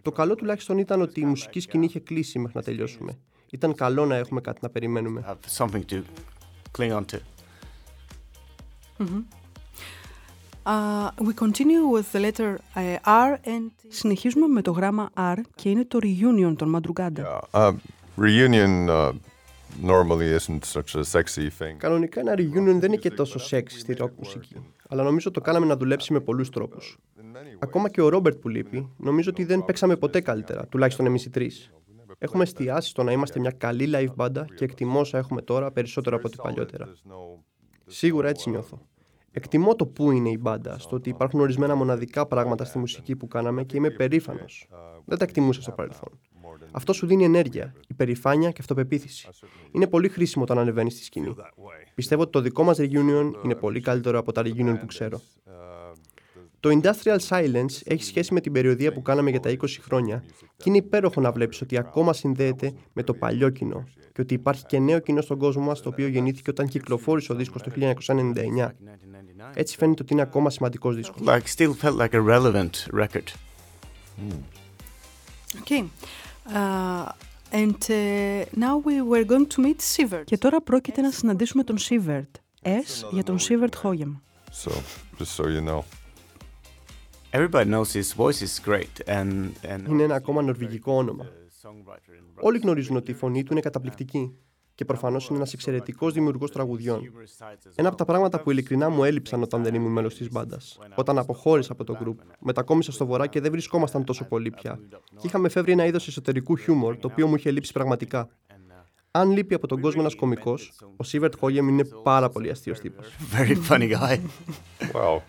Το 0.01 0.11
καλό 0.11 0.35
τουλάχιστον 0.35 0.77
ήταν 0.77 1.01
ότι 1.01 1.19
η 1.19 1.25
μουσική 1.25 1.59
σκηνή 1.59 1.85
είχε 1.85 1.99
κλείσει 1.99 2.39
μέχρι 2.39 2.57
να 2.57 2.63
τελειώσουμε. 2.63 3.17
Ήταν 3.51 3.75
καλό 3.75 4.05
να 4.05 4.15
έχουμε 4.15 4.41
κάτι 4.41 4.59
να 4.61 4.69
περιμένουμε. 4.69 5.37
We 11.27 11.33
continue 11.33 11.83
with 11.87 12.11
the 12.11 12.19
letter 12.19 12.59
uh, 12.75 12.97
R 13.03 13.39
and... 13.45 13.71
Συνεχίζουμε 13.87 14.47
με 14.47 14.61
το 14.61 14.71
γράμμα 14.71 15.09
R 15.17 15.37
και 15.55 15.69
είναι 15.69 15.85
το 15.85 15.99
reunion 16.01 16.53
των 16.57 16.69
Μαντρουγκάντα. 16.69 17.47
yeah. 17.51 17.67
Uh, 17.67 17.73
reunion 18.17 18.89
uh, 18.89 19.11
normally 19.81 20.39
isn't 20.39 20.63
such 20.65 20.95
a 20.95 21.03
sexy 21.03 21.49
thing. 21.59 21.75
Κανονικά 21.77 22.19
ένα 22.19 22.33
reunion 22.33 22.77
δεν 22.79 22.83
είναι 22.83 22.95
και 22.95 23.11
τόσο 23.11 23.39
σεξ 23.39 23.79
στη 23.79 23.95
rock 23.99 24.11
μουσική. 24.17 24.55
Αλλά 24.89 25.03
νομίζω 25.03 25.31
το 25.31 25.41
κάναμε 25.41 25.65
να 25.65 25.77
δουλέψει 25.77 26.13
με 26.13 26.19
πολλούς 26.19 26.49
τρόπους. 26.49 26.97
Ακόμα 27.59 27.89
και 27.89 28.01
ο 28.01 28.09
Ρόμπερτ 28.09 28.37
που 28.37 28.49
λείπει, 28.49 28.89
νομίζω 28.97 29.29
ότι 29.29 29.43
δεν 29.43 29.65
παίξαμε 29.65 29.95
ποτέ 29.95 30.21
καλύτερα, 30.21 30.65
τουλάχιστον 30.65 31.05
εμείς 31.05 31.25
οι 31.25 31.29
τρεις. 31.29 31.71
Έχουμε 32.17 32.43
εστιάσει 32.43 32.89
στο 32.89 33.03
να 33.03 33.11
είμαστε 33.11 33.39
μια 33.39 33.51
καλή 33.51 33.89
live 33.93 34.13
μπάντα 34.15 34.45
και 34.55 34.63
εκτιμώ 34.63 34.99
όσα 34.99 35.17
έχουμε 35.17 35.41
τώρα 35.41 35.71
περισσότερο 35.71 36.15
από 36.15 36.27
ό,τι 36.27 36.37
παλιότερα. 36.37 36.89
Σίγουρα 37.91 38.29
έτσι 38.29 38.49
νιώθω. 38.49 38.81
Εκτιμώ 39.31 39.75
το 39.75 39.85
πού 39.85 40.11
είναι 40.11 40.29
η 40.29 40.37
μπάντα, 40.39 40.79
στο 40.79 40.95
ότι 40.95 41.09
υπάρχουν 41.09 41.39
ορισμένα 41.39 41.75
μοναδικά 41.75 42.25
πράγματα 42.25 42.65
στη 42.65 42.77
μουσική 42.77 43.15
που 43.15 43.27
κάναμε 43.27 43.63
και 43.63 43.77
είμαι 43.77 43.89
περήφανος. 43.89 44.69
Δεν 45.05 45.17
τα 45.17 45.23
εκτιμούσα 45.23 45.61
στο 45.61 45.71
παρελθόν. 45.71 46.19
Αυτό 46.71 46.93
σου 46.93 47.07
δίνει 47.07 47.23
ενέργεια, 47.23 47.73
υπερηφάνεια 47.87 48.51
και 48.51 48.57
αυτοπεποίθηση. 48.59 49.29
Είναι 49.71 49.87
πολύ 49.87 50.09
χρήσιμο 50.09 50.43
όταν 50.43 50.57
ανεβαίνεις 50.57 50.93
στη 50.93 51.03
σκηνή. 51.03 51.35
Πιστεύω 51.95 52.21
ότι 52.21 52.31
το 52.31 52.41
δικό 52.41 52.63
μας 52.63 52.77
reunion 52.79 53.31
είναι 53.43 53.55
πολύ 53.55 53.79
καλύτερο 53.79 54.19
από 54.19 54.31
τα 54.31 54.41
reunion 54.41 54.79
που 54.79 54.85
ξέρω. 54.85 55.21
Το 56.61 56.79
Industrial 56.81 57.17
Silence 57.29 57.81
έχει 57.83 58.03
σχέση 58.03 58.33
με 58.33 58.41
την 58.41 58.51
περιοδία 58.51 58.93
που 58.93 59.01
κάναμε 59.01 59.29
για 59.29 59.39
τα 59.39 59.49
20 59.49 59.65
χρόνια 59.81 60.23
και 60.57 60.63
είναι 60.65 60.77
υπέροχο 60.77 61.21
να 61.21 61.31
βλέπεις 61.31 61.61
ότι 61.61 61.77
ακόμα 61.77 62.13
συνδέεται 62.13 62.73
με 62.93 63.03
το 63.03 63.13
παλιό 63.13 63.49
κοινό 63.49 63.83
και 64.13 64.21
ότι 64.21 64.33
υπάρχει 64.33 64.65
και 64.65 64.79
νέο 64.79 64.99
κοινό 64.99 65.21
στον 65.21 65.37
κόσμο 65.37 65.63
μας 65.63 65.81
το 65.81 65.89
οποίο 65.89 66.07
γεννήθηκε 66.07 66.49
όταν 66.49 66.67
κυκλοφόρησε 66.67 67.31
ο 67.31 67.35
δίσκος 67.35 67.61
το 67.61 67.71
1999. 67.75 68.69
Έτσι 69.53 69.77
φαίνεται 69.77 70.01
ότι 70.01 70.13
είναι 70.13 70.21
ακόμα 70.21 70.49
σημαντικός 70.49 70.95
δίσκος. 70.95 71.21
Like, 71.25 71.47
still 71.57 71.73
felt 71.81 71.97
like 71.97 72.13
a 72.13 72.21
relevant 72.21 72.99
record. 73.01 73.27
Okay. 75.61 75.83
Uh, 76.47 77.11
and 77.61 77.81
uh, 77.89 78.45
now 78.65 78.75
we 78.87 79.01
were 79.01 79.25
going 79.25 79.47
to 79.55 79.61
meet 79.61 79.81
Sivert. 79.81 80.23
Και 80.23 80.37
τώρα 80.37 80.61
πρόκειται 80.61 81.01
να 81.01 81.11
συναντήσουμε 81.11 81.63
τον 81.63 81.77
Σίβερτ. 81.77 82.35
S 82.61 83.09
για 83.11 83.23
τον 83.23 83.39
Σίβερτ 83.39 83.75
Χόγεμ. 83.75 84.15
So, 84.63 84.71
just 85.17 85.31
so 85.37 85.43
you 85.43 85.61
know. 85.61 86.00
Everybody 87.33 87.65
knows 87.65 87.93
his 87.93 88.11
voice 88.13 88.41
is 88.41 88.59
great, 88.69 88.95
and 89.07 89.51
and 89.61 89.89
Είναι 89.89 90.03
ένα 90.03 90.15
ακόμα 90.15 90.41
νορβηγικό 90.41 90.93
όνομα. 90.93 91.25
songwriter 91.61 92.39
in 92.39 92.41
Όλοι 92.41 92.57
γνωρίζουν 92.57 92.95
ότι 92.95 93.11
η 93.11 93.13
φωνή 93.13 93.43
του 93.43 93.51
είναι 93.51 93.61
καταπληκτική 93.61 94.35
και 94.75 94.85
προφανώς 94.85 95.27
είναι 95.27 95.37
ένας 95.37 95.53
εξαιρετικός 95.53 96.13
δημιουργός 96.13 96.51
τραγουδιών. 96.51 97.01
Ένα 97.75 97.87
από 97.87 97.97
τα 97.97 98.05
πράγματα 98.05 98.41
που 98.41 98.51
ειλικρινά 98.51 98.89
μου 98.89 99.03
έλειψαν 99.03 99.41
όταν 99.41 99.63
δεν 99.63 99.73
ήμουν 99.73 99.91
μέλος 99.91 100.15
της 100.15 100.31
μπάντας. 100.31 100.79
Όταν 100.95 101.17
αποχώρησα 101.17 101.71
από 101.71 101.83
το 101.83 101.97
group, 102.03 102.15
μετακόμισα 102.39 102.91
στο 102.91 103.05
βορρά 103.05 103.27
και 103.27 103.39
δεν 103.41 103.51
βρισκόμασταν 103.51 104.03
τόσο 104.03 104.23
πολύ 104.25 104.51
πια. 104.51 104.79
Και 105.19 105.27
είχαμε 105.27 105.49
φεύγει 105.49 105.71
ένα 105.71 105.85
είδος 105.85 106.07
εσωτερικού 106.07 106.55
χιούμορ, 106.57 106.97
το 106.97 107.07
οποίο 107.11 107.27
μου 107.27 107.35
είχε 107.35 107.51
λείψει 107.51 107.71
πραγματικά. 107.73 108.29
Αν 109.11 109.31
λείπει 109.31 109.53
από 109.53 109.67
τον 109.67 109.81
κόσμο 109.81 109.99
ένας 110.01 110.15
κωμικός, 110.15 110.73
ο 110.97 111.03
Σίβερτ 111.03 111.33
Χόγεμ 111.39 111.67
είναι 111.67 111.83
πάρα 112.03 112.29
πολύ 112.29 112.49
αστείος 112.49 112.79
τύπος. 112.79 113.07
very 113.35 113.55
funny 113.69 113.91
guy. 113.91 114.17
Wow. 114.93 115.21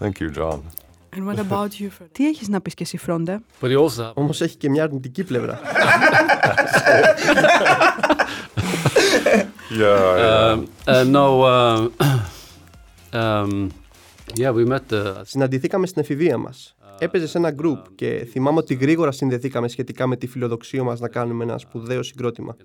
Thank 0.00 0.20
you, 0.20 0.30
John. 0.30 0.60
And 1.16 1.26
what 1.26 1.38
about 1.38 1.80
you, 1.80 1.88
Fred? 1.88 2.08
Τι 2.12 2.26
έχεις 2.26 2.48
να 2.48 2.60
πεις 2.60 2.74
και 2.74 2.82
εσύ, 2.82 2.96
Φρόντε; 2.96 3.40
But 3.60 3.68
he 3.68 3.84
also 3.84 4.12
Όμως 4.14 4.40
έχει 4.40 4.56
και 4.56 4.70
μια 4.70 4.82
αρνητική 4.82 5.24
πλευρά. 5.24 5.60
Yeah. 9.70 10.16
yeah. 10.18 10.52
Um, 10.52 10.68
uh, 10.86 11.04
no, 11.16 11.26
um, 11.42 11.92
um, 13.20 13.70
yeah, 14.36 14.52
we 14.52 14.64
met 14.64 14.92
uh, 14.92 15.20
Συναντηθήκαμε 15.22 15.86
στην 15.86 16.02
εφηβεία 16.02 16.38
μας. 16.38 16.76
Έπαιζε 16.98 17.26
σε 17.26 17.38
ένα 17.38 17.54
group 17.62 17.78
και 17.94 18.26
θυμάμαι 18.30 18.58
ότι 18.58 18.74
γρήγορα 18.74 19.12
συνδεθήκαμε 19.12 19.68
σχετικά 19.68 20.06
με 20.06 20.16
τη 20.16 20.26
φιλοδοξία 20.26 20.82
μας 20.82 21.00
να 21.00 21.08
κάνουμε 21.08 21.44
ένα 21.44 21.58
σπουδαίο 21.58 22.02
συγκρότημα. 22.02 22.56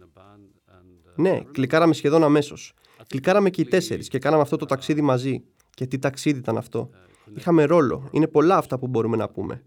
Ναι, 1.15 1.41
κλικάραμε 1.51 1.93
σχεδόν 1.93 2.23
αμέσως. 2.23 2.73
Κλικάραμε 3.07 3.49
και 3.49 3.61
οι 3.61 3.65
τέσσερις 3.65 4.07
και 4.07 4.19
κάναμε 4.19 4.41
αυτό 4.41 4.55
το 4.55 4.65
ταξίδι 4.65 5.01
μαζί. 5.01 5.43
Και 5.73 5.85
τι 5.85 5.99
ταξίδι 5.99 6.39
ήταν 6.39 6.57
αυτό; 6.57 6.89
Είχαμε 7.35 7.63
ρόλο. 7.63 8.07
Είναι 8.11 8.27
πολλά 8.27 8.57
αυτά 8.57 8.79
που 8.79 8.87
μπορούμε 8.87 9.17
να 9.17 9.29
πούμε. 9.29 9.63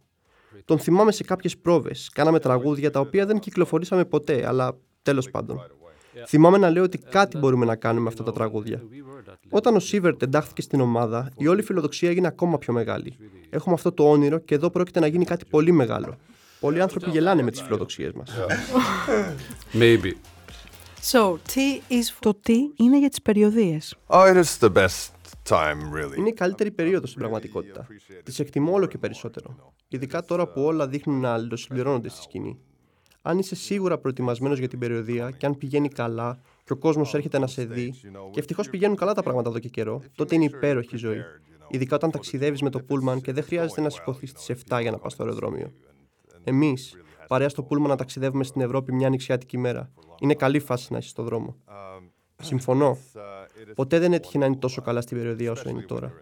Τον 0.65 0.79
θυμάμαι 0.79 1.13
σε 1.13 1.25
κάποιες 1.25 1.59
πρόβες. 1.59 2.11
Κάναμε 2.15 2.39
τραγούδια 2.39 2.91
τα 2.91 3.01
οποία 3.01 3.27
δεν 3.27 3.39
κυκλοφορήσαμε 3.39 4.05
ποτέ, 4.05 4.47
αλλά 4.47 4.77
τέλος 5.03 5.31
πάντων. 5.31 5.61
Θυμάμαι 6.27 6.59
να 6.59 6.71
λέω 6.71 6.83
ότι 6.83 6.99
κάτι 6.99 7.39
μπορούμε 7.39 7.65
να 7.65 7.77
κάνουμε 7.77 8.03
με 8.03 8.09
αυτά 8.09 8.23
τα 8.23 8.33
τραγούδια. 8.33 8.83
Όταν 9.51 9.77
ο 9.77 9.79
Σίβερτ 9.79 10.23
εντάχθηκε 10.23 10.63
στην 10.63 10.81
ομάδα, 10.81 11.31
η 11.37 11.47
όλη 11.47 11.63
φιλοδοξία 11.63 12.11
έγινε 12.11 12.27
ακόμα 12.27 12.59
πιο 12.59 12.73
μεγάλη. 12.73 13.17
Έχουμε 13.51 13.75
αυτό 13.75 13.93
το 13.93 14.11
όνειρο 14.11 14.39
και 14.39 14.55
εδώ 14.55 14.71
πρόκειται 14.71 15.01
να 15.01 15.07
γίνει 15.07 15.25
κάτι 15.25 15.45
πολύ 15.45 15.73
μεγάλο. 15.73 16.17
Πολλοί 16.61 16.81
άνθρωποι 16.81 17.11
γελάνε 17.11 17.43
με 17.43 17.51
τις 17.51 17.61
φιλοδοξίες 17.61 18.13
μας. 18.13 18.31
maybe. 19.81 20.13
So, 21.13 21.33
T 21.33 21.59
is 21.89 22.17
Το 22.19 22.35
τι 22.35 22.55
είναι 22.77 22.99
για 22.99 23.09
τις 23.09 23.23
περιοδίες. 23.23 23.95
Oh, 24.07 24.35
it 24.35 24.37
is 24.37 24.59
the 24.61 24.73
best 24.73 25.22
time, 25.49 25.95
really. 25.95 26.17
Είναι 26.17 26.29
η 26.29 26.33
καλύτερη 26.33 26.71
περίοδος 26.71 27.09
στην 27.09 27.21
πραγματικότητα. 27.21 27.87
Τις 28.23 28.39
εκτιμώ 28.39 28.73
όλο 28.73 28.87
και 28.87 28.99
περισσότερο. 28.99 29.73
Ειδικά 29.89 30.25
τώρα 30.25 30.47
που 30.53 30.63
όλα 30.63 30.89
δείχνουν 30.89 31.21
να 31.21 31.33
αλληλοσυμπληρώνονται 31.33 32.09
στη 32.09 32.23
σκηνή. 32.23 32.59
Αν 33.23 33.39
είσαι 33.39 33.55
σίγουρα 33.55 33.99
προετοιμασμένος 33.99 34.59
για 34.59 34.69
την 34.69 34.79
περιοδία 34.79 35.31
και 35.31 35.47
αν 35.47 35.57
πηγαίνει 35.57 35.89
καλά 35.89 36.41
και 36.65 36.73
ο 36.73 36.77
κόσμος 36.77 37.15
έρχεται 37.15 37.39
να 37.39 37.47
σε 37.47 37.65
δει, 37.65 37.95
και 38.31 38.41
ευτυχώς 38.41 38.71
πηγαίνουν 38.71 38.97
καλά 38.97 39.13
τα 39.13 39.23
πράγματα 39.23 39.49
εδώ 39.49 39.59
και 39.59 39.69
καιρό, 39.69 40.03
τότε 40.15 40.35
είναι 40.35 40.45
υπέροχη 40.45 40.95
η 40.95 40.99
ζωή. 40.99 41.19
Ειδικά 41.69 41.97
όταν 41.97 42.11
ταξιδεύεις 42.11 42.63
με 42.63 42.71
το 42.71 42.79
πούλμαν 42.79 43.21
και 43.21 43.33
δεν 43.33 43.45
χρειάζεται 43.45 43.81
να 43.81 43.91
σηκωθείς 43.91 44.31
στι 44.31 44.55
7 44.69 44.81
για 44.81 44.91
να 44.91 44.99
πας 44.99 45.13
στο 45.13 45.23
αεροδρόμιο. 45.23 45.73
Εμείς, 46.45 46.97
παρέα 47.27 47.49
στο 47.49 47.63
πούλμαν 47.63 47.89
να 47.89 47.97
ταξιδεύουμε 47.97 48.45
στην 48.45 48.61
Ευρώπη 48.61 48.93
μια 48.93 49.09
νηξιάτικη 49.09 49.59
μέρα. 49.59 49.91
Είναι 50.21 50.35
καλή 50.35 50.61
φάση 50.61 50.93
να 50.93 50.99
είσαι 50.99 51.09
στο 51.09 51.23
δρόμο. 51.23 51.57
Συμφωνώ. 52.43 52.99
Ποτέ 53.75 53.99
δεν 53.99 54.13
έτυχε 54.13 54.39
να 54.39 54.47
είναι 54.47 54.57
τόσο 54.57 54.83
καλά 54.83 55.01
στην 55.01 55.17
περιοδία 55.17 55.51
όσο 55.51 55.69
είναι 55.69 55.83
τώρα. 55.83 56.13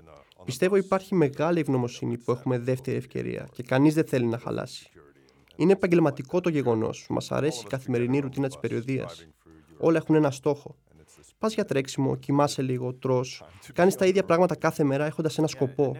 Πιστεύω 0.45 0.77
υπάρχει 0.77 1.15
μεγάλη 1.15 1.61
ευγνωμοσύνη 1.61 2.19
που 2.19 2.31
έχουμε 2.31 2.59
δεύτερη 2.59 2.97
ευκαιρία 2.97 3.49
και 3.53 3.63
κανείς 3.63 3.95
δεν 3.95 4.05
θέλει 4.05 4.27
να 4.27 4.39
χαλάσει. 4.39 4.91
Είναι 5.57 5.73
επαγγελματικό 5.73 6.41
το 6.41 6.49
γεγονός. 6.49 7.07
Μας 7.09 7.33
αρέσει 7.33 7.63
η 7.65 7.69
καθημερινή 7.69 8.19
ρουτίνα 8.19 8.47
της 8.47 8.59
περιοδίας. 8.59 9.27
Όλα 9.79 9.97
έχουν 9.97 10.15
ένα 10.15 10.31
στόχο. 10.31 10.77
Πας 11.39 11.55
για 11.55 11.65
τρέξιμο, 11.65 12.17
κοιμάσαι 12.17 12.63
λίγο, 12.63 12.95
τρώ. 12.95 13.25
Κάνεις 13.73 13.95
τα 13.95 14.07
ίδια 14.07 14.25
πράγματα 14.25 14.57
κάθε 14.57 14.85
μέρα 14.85 15.07
έχοντας 15.07 15.39
ένα 15.39 15.47
σκοπό. 15.47 15.97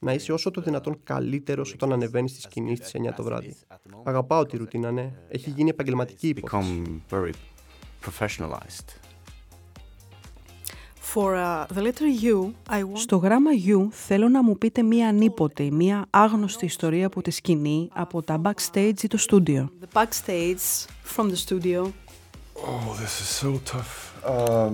Να 0.00 0.12
είσαι 0.12 0.32
όσο 0.32 0.50
το 0.50 0.60
δυνατόν 0.60 1.00
καλύτερος 1.04 1.72
όταν 1.72 1.92
ανεβαίνεις 1.92 2.30
στη 2.30 2.40
σκηνή 2.40 2.76
στις 2.76 2.94
9 2.94 3.14
το 3.16 3.22
βράδυ. 3.22 3.56
Αγαπάω 4.02 4.46
τη 4.46 4.56
ρουτίνα, 4.56 4.90
ναι. 4.90 5.12
Έχει 5.28 5.50
γίνει 5.50 5.68
επαγγελματική 5.68 6.28
υπόθεση. 6.28 7.02
For, 11.12 11.34
uh, 11.34 11.66
the 11.76 11.82
letter 11.82 12.06
U, 12.34 12.52
I 12.70 12.82
want... 12.82 12.96
Στο 12.96 13.16
γράμμα 13.16 13.50
U 13.66 13.88
θέλω 13.90 14.28
να 14.28 14.42
μου 14.42 14.58
πείτε 14.58 14.82
μία 14.82 15.08
ανίποτε, 15.08 15.70
μία 15.70 16.06
άγνωστη 16.10 16.64
ιστορία 16.64 17.06
από 17.06 17.22
τη 17.22 17.30
σκηνή, 17.30 17.88
από 17.92 18.22
τα 18.22 18.40
backstage 18.44 19.02
ή 19.02 19.06
το 19.06 19.16
στούντιο. 19.16 19.70
The 19.80 20.02
backstage 20.02 20.86
from 21.16 21.24
the 21.24 21.36
studio. 21.46 21.82
Oh, 21.82 22.92
this 23.00 23.14
is 23.22 23.46
so 23.46 23.52
tough. 23.72 24.08
Um, 24.30 24.72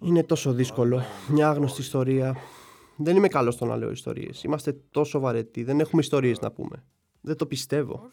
Είναι 0.00 0.22
τόσο 0.22 0.52
δύσκολο. 0.52 1.02
Μια 1.28 1.48
άγνωστη 1.48 1.80
ιστορία. 1.80 2.36
Δεν 2.96 3.16
είμαι 3.16 3.28
καλός 3.28 3.54
στο 3.54 3.64
να 3.64 3.76
λέω 3.76 3.90
ιστορίες. 3.90 4.42
Είμαστε 4.42 4.76
τόσο 4.90 5.18
βαρετοί. 5.18 5.64
Δεν 5.64 5.80
έχουμε 5.80 6.02
ιστορίες 6.02 6.40
να 6.40 6.50
πούμε. 6.50 6.84
Δεν 7.20 7.36
το 7.36 7.46
πιστεύω. 7.46 8.10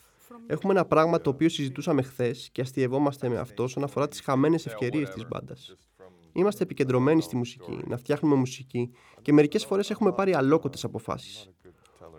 Έχουμε 0.48 0.74
ένα 0.74 0.86
πράγμα 0.86 1.22
το 1.22 1.30
οποίο 1.30 1.50
συζητούσαμε 1.50 2.02
χθες 2.02 2.50
και 2.52 2.62
αστειευόμαστε 2.62 3.30
με 3.30 3.38
αυτό 3.38 3.64
όσον 3.64 3.84
αφορά 3.84 4.08
τις 4.08 4.22
χαμένες 4.22 4.66
ευκαιρίες 4.66 5.10
της 5.10 5.28
μπάντας. 5.28 5.76
Είμαστε 6.34 6.64
επικεντρωμένοι 6.64 7.22
στη 7.22 7.36
μουσική, 7.36 7.80
να 7.88 7.98
φτιάχνουμε 7.98 8.36
μουσική 8.36 8.92
και 9.22 9.34
μερικές 9.34 9.66
φορές 9.66 9.90
έχουμε 9.90 10.12
πάρει 10.12 10.34
αλόκοτες 10.34 10.84
αποφάσεις. 10.84 11.50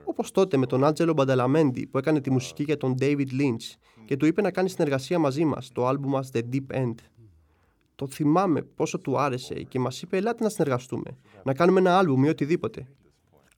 Όπως 0.05 0.31
τότε 0.31 0.57
με 0.57 0.67
τον 0.67 0.85
Άντζελο 0.85 1.13
Μπανταλαμέντι 1.13 1.87
που 1.87 1.99
έκανε 1.99 2.21
τη 2.21 2.31
μουσική 2.31 2.63
για 2.63 2.77
τον 2.77 2.95
David 3.01 3.29
Lynch 3.41 3.77
και 4.05 4.17
του 4.17 4.27
είπε 4.27 4.43
να 4.43 4.51
κάνει 4.51 4.69
συνεργασία 4.69 5.19
μαζί 5.19 5.45
μας, 5.45 5.71
το 5.73 5.87
άλμπου 5.87 6.09
μας 6.09 6.31
The 6.35 6.43
Deep 6.53 6.77
End. 6.77 6.95
Το 7.95 8.07
θυμάμαι 8.07 8.63
πόσο 8.63 8.99
του 8.99 9.19
άρεσε 9.19 9.55
και 9.55 9.79
μας 9.79 10.03
είπε: 10.03 10.17
Ελάτε 10.17 10.43
να 10.43 10.49
συνεργαστούμε, 10.49 11.19
να 11.45 11.55
κάνουμε 11.55 11.81
ένα 11.81 11.99
άλμπουμ 11.99 12.25
ή 12.25 12.29
οτιδήποτε. 12.29 12.87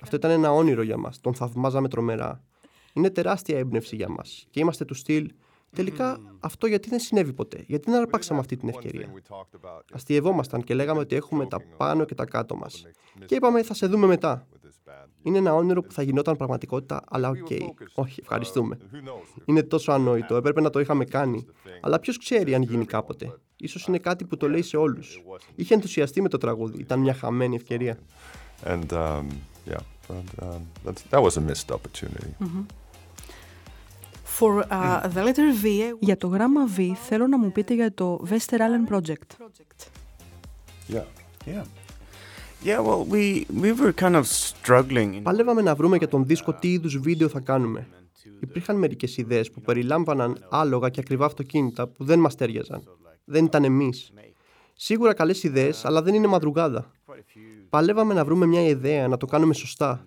Αυτό 0.00 0.16
ήταν 0.16 0.30
ένα 0.30 0.52
όνειρο 0.52 0.82
για 0.82 0.96
μας. 0.96 1.20
Τον 1.20 1.34
θαυμάζαμε 1.34 1.88
τρομερά. 1.88 2.44
Είναι 2.92 3.10
τεράστια 3.10 3.58
έμπνευση 3.58 3.96
για 3.96 4.08
μας 4.08 4.46
και 4.50 4.60
είμαστε 4.60 4.84
του 4.84 4.94
στυλ. 4.94 5.32
Τελικά 5.74 6.18
αυτό 6.40 6.66
γιατί 6.66 6.88
δεν 6.88 6.98
συνέβη 6.98 7.32
ποτέ, 7.32 7.64
γιατί 7.66 7.90
δεν 7.90 8.00
αρπάξαμε 8.00 8.40
αυτή 8.40 8.56
την 8.56 8.68
ευκαιρία; 8.68 9.12
Αστειευόμασταν 9.92 10.62
και 10.62 10.74
λέγαμε 10.74 11.00
ότι 11.00 11.16
έχουμε 11.16 11.46
τα 11.46 11.58
πάνω 11.76 12.04
και 12.04 12.14
τα 12.14 12.24
κάτω 12.24 12.56
μας. 12.56 12.86
Και 13.26 13.34
είπαμε 13.34 13.62
θα 13.62 13.74
σε 13.74 13.86
δούμε 13.86 14.06
μετά. 14.06 14.46
Είναι 15.22 15.38
ένα 15.38 15.54
όνειρο 15.54 15.82
που 15.82 15.92
θα 15.92 16.02
γινόταν 16.02 16.36
πραγματικότητα, 16.36 17.02
αλλά 17.08 17.28
OK. 17.28 17.36
Okay. 17.50 17.68
Όχι, 17.94 18.20
ευχαριστούμε. 18.20 18.78
Είναι 19.44 19.62
τόσο 19.62 19.92
ανόητο, 19.92 20.36
έπρεπε 20.36 20.60
να 20.60 20.70
το 20.70 20.80
είχαμε 20.80 21.04
κάνει. 21.04 21.46
Αλλά 21.80 21.98
ποιος 21.98 22.18
ξέρει 22.18 22.54
αν 22.54 22.62
γίνει 22.62 22.84
κάποτε; 22.84 23.38
σω 23.66 23.80
είναι 23.88 23.98
κάτι 23.98 24.24
που 24.24 24.36
το 24.36 24.48
λέει 24.48 24.62
σε 24.62 24.76
όλους. 24.76 25.22
Είχε 25.54 25.74
ενθουσιαστεί 25.74 26.22
με 26.22 26.28
το 26.28 26.38
τραγούδι, 26.38 26.80
ήταν 26.80 27.00
μια 27.00 27.14
χαμένη 27.14 27.54
ευκαιρία. 27.54 27.98
And 28.66 28.92
um, 28.92 29.26
yeah, 29.66 29.82
but, 30.08 30.44
um, 30.44 30.94
that 31.10 31.22
was 31.22 31.36
a 31.36 31.40
missed 31.40 31.70
opportunity. 31.70 32.32
Mm-hmm. 32.40 32.83
For, 34.38 34.64
uh, 34.70 35.08
the 35.14 35.22
letter 35.26 35.48
v, 35.62 35.66
για 35.98 36.16
το 36.16 36.26
γράμμα 36.26 36.60
V 36.76 36.92
θέλω 36.94 37.26
να 37.26 37.38
μου 37.38 37.52
πείτε 37.52 37.74
για 37.74 37.94
το 37.94 38.24
Vesterålen 38.30 38.94
Project. 38.94 39.48
Yeah. 40.88 41.04
Yeah. 41.46 41.64
Yeah, 42.64 42.80
well, 42.80 43.04
we, 43.12 43.44
we 43.62 43.72
were 43.80 43.92
kind 43.92 44.16
of 44.16 44.24
struggling. 44.26 45.20
Παλεύαμε 45.22 45.62
να 45.62 45.74
βρούμε 45.74 45.96
για 45.96 46.08
τον 46.08 46.26
δίσκο 46.26 46.52
τι 46.52 46.72
είδους 46.72 46.98
βίντεο 46.98 47.28
θα 47.28 47.40
κάνουμε. 47.40 47.88
Υπήρχαν 48.40 48.76
μερικές 48.76 49.16
ιδέες 49.16 49.50
που 49.50 49.60
περιλάμβαναν 49.60 50.46
άλογα 50.50 50.88
και 50.88 51.00
ακριβά 51.00 51.26
αυτοκίνητα 51.26 51.86
που 51.86 52.04
δεν 52.04 52.18
μας 52.18 52.34
τέριαζαν. 52.34 52.82
Δεν 53.24 53.44
ήταν 53.44 53.64
εμείς. 53.64 54.12
Σίγουρα 54.74 55.14
καλές 55.14 55.42
ιδέες, 55.42 55.84
αλλά 55.84 56.02
δεν 56.02 56.14
είναι 56.14 56.26
μαδρουγάδα. 56.26 56.90
Παλεύαμε 57.68 58.14
να 58.14 58.24
βρούμε 58.24 58.46
μια 58.46 58.66
ιδέα, 58.66 59.08
να 59.08 59.16
το 59.16 59.26
κάνουμε 59.26 59.54
σωστά. 59.54 60.04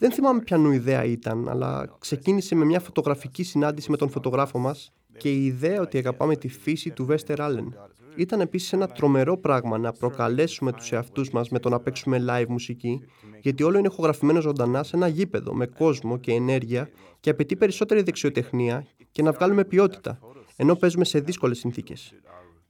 Δεν 0.00 0.12
θυμάμαι 0.12 0.40
ποιανού 0.40 0.70
ιδέα 0.70 1.04
ήταν, 1.04 1.48
αλλά 1.48 1.96
ξεκίνησε 1.98 2.54
με 2.54 2.64
μια 2.64 2.80
φωτογραφική 2.80 3.42
συνάντηση 3.42 3.90
με 3.90 3.96
τον 3.96 4.10
φωτογράφο 4.10 4.58
μας 4.58 4.92
και 5.16 5.30
η 5.32 5.44
ιδέα 5.44 5.80
ότι 5.80 5.98
αγαπάμε 5.98 6.36
τη 6.36 6.48
φύση 6.48 6.90
του 6.90 7.04
Βέστερ 7.04 7.40
Άλεν. 7.40 7.74
Ήταν 8.16 8.40
επίσης 8.40 8.72
ένα 8.72 8.86
τρομερό 8.86 9.38
πράγμα 9.38 9.78
να 9.78 9.92
προκαλέσουμε 9.92 10.72
τους 10.72 10.92
εαυτούς 10.92 11.30
μας 11.30 11.48
με 11.48 11.58
το 11.58 11.68
να 11.68 11.80
παίξουμε 11.80 12.24
live 12.28 12.46
μουσική, 12.48 13.00
γιατί 13.40 13.62
όλο 13.62 13.78
είναι 13.78 13.88
ηχογραφημένο 13.92 14.40
ζωντανά 14.40 14.82
σε 14.82 14.96
ένα 14.96 15.08
γήπεδο 15.08 15.54
με 15.54 15.66
κόσμο 15.66 16.18
και 16.18 16.32
ενέργεια 16.32 16.90
και 17.20 17.30
απαιτεί 17.30 17.56
περισσότερη 17.56 18.02
δεξιοτεχνία 18.02 18.86
και 19.12 19.22
να 19.22 19.32
βγάλουμε 19.32 19.64
ποιότητα, 19.64 20.18
ενώ 20.56 20.74
παίζουμε 20.74 21.04
σε 21.04 21.20
δύσκολες 21.20 21.58
συνθήκες. 21.58 22.14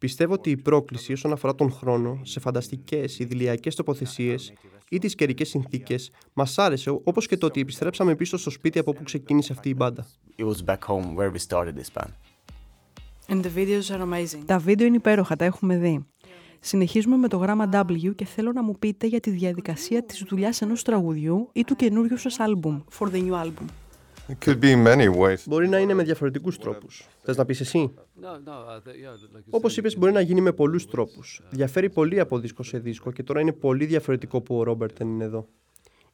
Πιστεύω 0.00 0.32
ότι 0.32 0.50
η 0.50 0.56
πρόκληση 0.56 1.12
όσον 1.12 1.32
αφορά 1.32 1.54
τον 1.54 1.72
χρόνο 1.72 2.20
σε 2.22 2.40
φανταστικές 2.40 3.18
ιδηλιακές 3.18 3.74
τοποθεσίες 3.74 4.52
ή 4.88 4.98
τις 4.98 5.14
καιρικές 5.14 5.48
συνθήκες 5.48 6.10
μας 6.32 6.58
άρεσε, 6.58 6.90
όπως 6.90 7.26
και 7.26 7.36
το 7.36 7.46
ότι 7.46 7.60
επιστρέψαμε 7.60 8.14
πίσω 8.14 8.36
στο 8.36 8.50
σπίτι 8.50 8.78
από 8.78 8.90
όπου 8.90 9.02
ξεκίνησε 9.02 9.52
αυτή 9.52 9.68
η 9.68 9.74
μπάντα. 9.76 10.06
Τα 14.46 14.58
βίντεο 14.58 14.86
είναι 14.86 14.96
υπέροχα, 14.96 15.36
τα 15.36 15.44
έχουμε 15.44 15.76
δει. 15.76 16.06
Συνεχίζουμε 16.60 17.16
με 17.16 17.28
το 17.28 17.36
γράμμα 17.36 17.68
W 17.72 18.14
και 18.14 18.24
θέλω 18.24 18.52
να 18.52 18.62
μου 18.62 18.78
πείτε 18.78 19.06
για 19.06 19.20
τη 19.20 19.30
διαδικασία 19.30 20.04
της 20.04 20.24
δουλειάς 20.28 20.62
ενός 20.62 20.82
τραγουδιού 20.82 21.48
ή 21.52 21.64
του 21.64 21.76
καινούριου 21.76 22.16
σας 22.16 22.40
άλμπουμ. 22.40 22.82
For 22.98 23.06
the 23.06 23.28
new 23.28 23.44
album. 23.44 23.66
It 24.28 24.44
could 24.44 24.60
be 24.60 24.86
many 24.86 25.08
ways. 25.18 25.36
Μπορεί 25.46 25.68
να 25.68 25.78
είναι 25.78 25.94
με 25.94 26.02
διαφορετικούς 26.02 26.58
τρόπους. 26.58 27.08
Θες 27.22 27.36
να 27.36 27.44
πεις 27.44 27.60
εσύ; 27.60 27.94
Uh, 28.22 29.40
Όπως 29.50 29.76
είπες 29.76 29.98
μπορεί 29.98 30.12
να 30.12 30.20
γίνει 30.20 30.40
με 30.40 30.52
πολλούς 30.52 30.86
τρόπους. 30.86 31.40
Διαφέρει 31.50 31.90
πολύ 31.90 32.20
από 32.20 32.38
δίσκο 32.38 32.62
σε 32.62 32.78
δίσκο 32.78 33.12
και 33.12 33.22
τώρα 33.22 33.40
είναι 33.40 33.52
πολύ 33.52 33.84
διαφορετικό 33.84 34.40
που 34.40 34.58
ο 34.58 34.62
Ρόμπερτ 34.62 34.96
δεν 34.98 35.08
είναι 35.08 35.24
εδώ. 35.24 35.46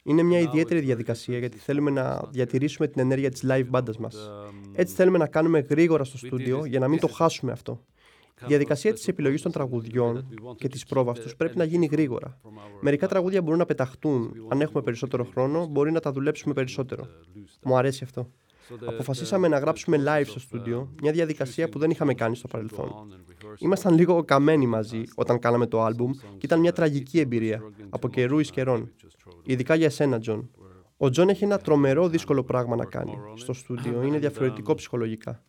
Είναι 0.03 0.23
μια 0.23 0.39
ιδιαίτερη 0.39 0.79
διαδικασία 0.79 1.37
γιατί 1.37 1.57
θέλουμε 1.57 1.91
να 1.91 2.21
διατηρήσουμε 2.29 2.87
την 2.87 3.01
ενέργεια 3.01 3.31
της 3.31 3.43
live 3.47 3.65
μπάντας 3.67 3.97
μας. 3.97 4.31
Έτσι 4.73 4.95
θέλουμε 4.95 5.17
να 5.17 5.27
κάνουμε 5.27 5.59
γρήγορα 5.59 6.03
στο 6.03 6.17
στούντιο 6.17 6.65
για 6.65 6.79
να 6.79 6.87
μην 6.87 6.99
το 6.99 7.07
χάσουμε 7.07 7.51
αυτό. 7.51 7.83
Η 8.41 8.45
διαδικασία 8.47 8.93
της 8.93 9.07
επιλογής 9.07 9.41
των 9.41 9.51
τραγουδιών 9.51 10.27
και 10.57 10.67
της 10.67 10.85
πρόβας 10.85 11.19
τους 11.19 11.35
πρέπει 11.35 11.57
να 11.57 11.63
γίνει 11.63 11.85
γρήγορα. 11.85 12.39
Μερικά 12.81 13.07
τραγούδια 13.07 13.41
μπορούν 13.41 13.59
να 13.59 13.65
πεταχτούν. 13.65 14.33
Αν 14.47 14.61
έχουμε 14.61 14.81
περισσότερο 14.81 15.23
χρόνο, 15.23 15.67
μπορεί 15.67 15.91
να 15.91 15.99
τα 15.99 16.11
δουλέψουμε 16.11 16.53
περισσότερο. 16.53 17.07
Μου 17.63 17.77
αρέσει 17.77 18.03
αυτό. 18.03 18.29
Αποφασίσαμε 18.85 19.47
να 19.47 19.59
γράψουμε 19.59 20.03
live 20.07 20.25
στο 20.25 20.39
στούντιο, 20.39 20.93
μια 21.01 21.11
διαδικασία 21.11 21.69
που 21.69 21.79
δεν 21.79 21.89
είχαμε 21.89 22.13
κάνει 22.13 22.35
στο 22.35 22.47
παρελθόν. 22.47 22.91
Ήμασταν 23.57 23.95
λίγο 23.95 24.23
καμένοι 24.23 24.67
μαζί 24.67 25.03
όταν 25.15 25.39
κάναμε 25.39 25.65
το 25.67 25.81
άλμπουμ 25.81 26.11
και 26.11 26.45
ήταν 26.45 26.59
μια 26.59 26.73
τραγική 26.73 27.19
εμπειρία, 27.19 27.61
από 27.89 28.09
καιρού 28.09 28.39
εις 28.39 28.51
καιρόν. 28.51 28.91
Ειδικά 29.43 29.75
για 29.75 29.85
εσένα, 29.85 30.19
Τζον. 30.19 30.49
Ο 30.97 31.09
Τζον 31.09 31.29
έχει 31.29 31.43
ένα 31.43 31.57
τρομερό 31.57 32.07
δύσκολο 32.07 32.43
πράγμα 32.43 32.75
να 32.75 32.85
κάνει. 32.85 33.17
Στο 33.35 33.53
στούντιο 33.53 34.03
είναι 34.03 34.17
διαφορετικό 34.17 34.73
ψυχολογικά. 34.75 35.43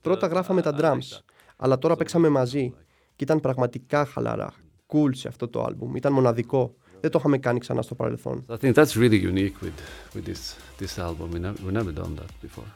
Πρώτα 0.00 0.26
γράφαμε 0.26 0.62
τα 0.62 0.76
drums, 0.80 1.18
αλλά 1.60 1.78
τώρα 1.78 1.96
παίξαμε 1.96 2.28
μαζί 2.28 2.72
και 3.16 3.24
ήταν 3.24 3.40
πραγματικά 3.40 4.04
χαλαρά. 4.04 4.52
Cool 4.92 5.10
σε 5.10 5.28
αυτό 5.28 5.48
το 5.48 5.62
άλμπουμ. 5.62 5.96
Ήταν 5.96 6.12
μοναδικό. 6.12 6.74
Δεν 7.00 7.10
το 7.10 7.18
είχαμε 7.18 7.38
κάνει 7.38 7.58
ξανά 7.58 7.82
στο 7.82 7.94
παρελθόν. 7.94 8.44
I 8.48 8.56
think 8.56 8.74
that's 8.74 8.94
really 8.94 9.20
unique 9.32 9.54
with, 9.62 9.78
with 10.14 10.24
this, 10.24 10.56
this 10.80 10.98
album. 10.98 11.30
We 11.32 11.38
never, 11.38 11.58
we 11.66 11.72
never 11.72 11.92
done 11.92 12.14
that 12.20 12.32
before. 12.42 12.68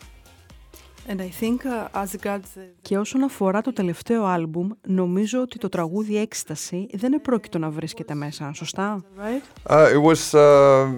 And 1.09 1.21
I 1.21 1.31
think, 1.41 1.65
uh, 1.65 2.03
as 2.03 2.13
regards... 2.13 2.49
Και 2.83 2.99
όσον 2.99 3.23
αφορά 3.23 3.61
το 3.61 3.73
τελευταίο 3.73 4.25
άλμπουμ, 4.25 4.69
νομίζω 4.87 5.41
ότι 5.41 5.59
το 5.59 5.69
τραγούδι 5.69 6.17
«Έκσταση» 6.17 6.87
δεν 6.95 7.13
επρόκειτο 7.13 7.59
να 7.59 7.71
βρίσκεται 7.71 8.15
μέσα, 8.15 8.53
σωστά; 8.55 9.05
Right? 9.17 9.71
Uh, 9.71 9.89
it 9.93 10.03
was, 10.03 10.35
uh, 10.35 10.89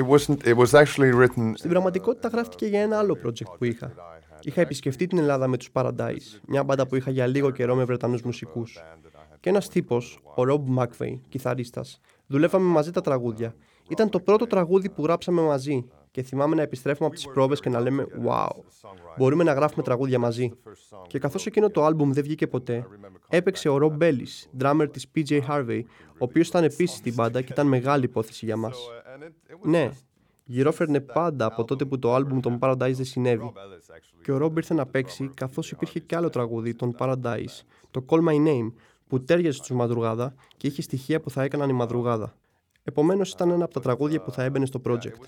it 0.00 0.06
wasn't, 0.06 0.46
it 0.46 0.56
was 0.56 0.72
actually 0.72 1.12
written... 1.12 1.52
Στην 1.54 1.70
πραγματικότητα 1.70 2.28
γράφτηκε 2.28 2.66
για 2.66 2.80
ένα 2.80 2.98
άλλο 2.98 3.16
project 3.24 3.58
που 3.58 3.64
είχα. 3.64 3.92
Είχα 4.42 4.60
επισκεφτεί 4.60 5.06
την 5.06 5.18
Ελλάδα 5.18 5.48
με 5.48 5.56
τους 5.56 5.68
Paradise, 5.72 6.40
μια 6.46 6.64
μπάντα 6.64 6.86
που 6.86 6.96
είχα 6.96 7.10
για 7.10 7.26
λίγο 7.26 7.50
καιρό 7.50 7.74
με 7.74 7.84
Βρετανούς 7.84 8.22
μουσικούς. 8.22 8.78
Και 9.40 9.48
ένας 9.48 9.68
τύπος, 9.68 10.20
ο 10.36 10.42
Rob 10.48 10.78
McVeigh, 10.78 11.20
κιθαρίστας, 11.28 12.00
δουλεύαμε 12.26 12.64
μαζί 12.64 12.90
τα 12.90 13.00
τραγούδια. 13.00 13.54
Ήταν 13.88 14.08
το 14.08 14.20
πρώτο 14.20 14.46
τραγούδι 14.46 14.90
που 14.90 15.02
γράψαμε 15.02 15.42
μαζί 15.42 15.84
και 16.10 16.22
θυμάμαι 16.22 16.54
να 16.54 16.62
επιστρέφουμε 16.62 17.06
από 17.06 17.14
τις 17.14 17.26
πρόβες 17.26 17.60
και 17.60 17.68
να 17.68 17.80
λέμε 17.80 18.06
«Wow, 18.26 18.48
μπορούμε 19.16 19.44
να 19.44 19.52
γράφουμε 19.52 19.82
τραγούδια 19.82 20.18
μαζί». 20.18 20.52
Και 21.06 21.18
καθώς 21.18 21.46
εκείνο 21.46 21.70
το 21.70 21.84
άλμπουμ 21.84 22.12
δεν 22.12 22.22
βγήκε 22.22 22.46
ποτέ, 22.46 22.86
έπαιξε 23.28 23.68
ο 23.68 23.78
Rob 23.82 24.02
Bellis, 24.02 24.62
drummer 24.62 24.86
της 24.92 25.06
PJ 25.14 25.40
Harvey, 25.48 25.82
ο 26.12 26.16
οποίος 26.18 26.48
ήταν 26.48 26.64
επίσης 26.64 26.96
στην 26.96 27.14
μπάντα 27.14 27.42
και 27.42 27.52
ήταν 27.52 27.66
μεγάλη 27.66 28.04
υπόθεση 28.04 28.44
για 28.44 28.56
μας. 28.56 28.78
Ναι, 29.62 29.90
γυρόφερνε 30.50 31.00
πάντα 31.00 31.46
από 31.46 31.64
τότε 31.64 31.84
που 31.84 31.98
το 31.98 32.14
άλμπουμ 32.14 32.40
των 32.40 32.58
Paradise 32.60 32.92
δεν 32.92 33.04
συνέβη. 33.04 33.52
Και 34.22 34.32
ο 34.32 34.36
Ρόμπ 34.36 34.56
ήρθε 34.56 34.74
να 34.74 34.86
παίξει 34.86 35.30
καθώς 35.34 35.70
υπήρχε 35.70 35.98
και 35.98 36.16
άλλο 36.16 36.28
τραγούδι 36.28 36.74
των 36.74 36.94
Paradise, 36.98 37.62
το 37.90 38.04
Call 38.08 38.18
My 38.18 38.46
Name, 38.46 38.72
που 39.08 39.24
τέριαζε 39.24 39.56
στους 39.56 39.70
Μαδρουγάδα 39.76 40.34
και 40.56 40.66
είχε 40.66 40.82
στοιχεία 40.82 41.20
που 41.20 41.30
θα 41.30 41.42
έκαναν 41.42 41.68
η 41.68 41.72
Μαδρουγάδα. 41.72 42.34
Επομένως, 42.84 43.32
ήταν 43.32 43.50
ένα 43.50 43.64
από 43.64 43.74
τα 43.74 43.80
τραγούδια 43.80 44.20
που 44.20 44.30
θα 44.30 44.42
έμπαινε 44.42 44.66
στο 44.66 44.80
project. 44.84 45.20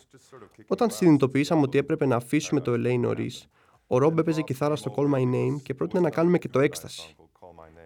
Όταν 0.66 0.90
συνειδητοποιήσαμε 0.90 1.62
ότι 1.62 1.78
έπρεπε 1.78 2.06
να 2.06 2.16
αφήσουμε 2.16 2.61
το 2.61 2.72
LA 2.72 2.98
νωρίς, 2.98 3.46
ο 3.87 3.98
Ρόμπ 3.98 4.18
έπαιζε 4.18 4.42
κιθάρα 4.42 4.76
στο 4.76 4.94
Call 4.96 5.14
My 5.14 5.35
Name 5.35 5.62
και 5.62 5.74
πρότεινε 5.74 6.00
να 6.00 6.11
κάνουμε 6.11 6.38
και 6.38 6.48
το 6.48 6.61
έκσταση. 6.61 7.16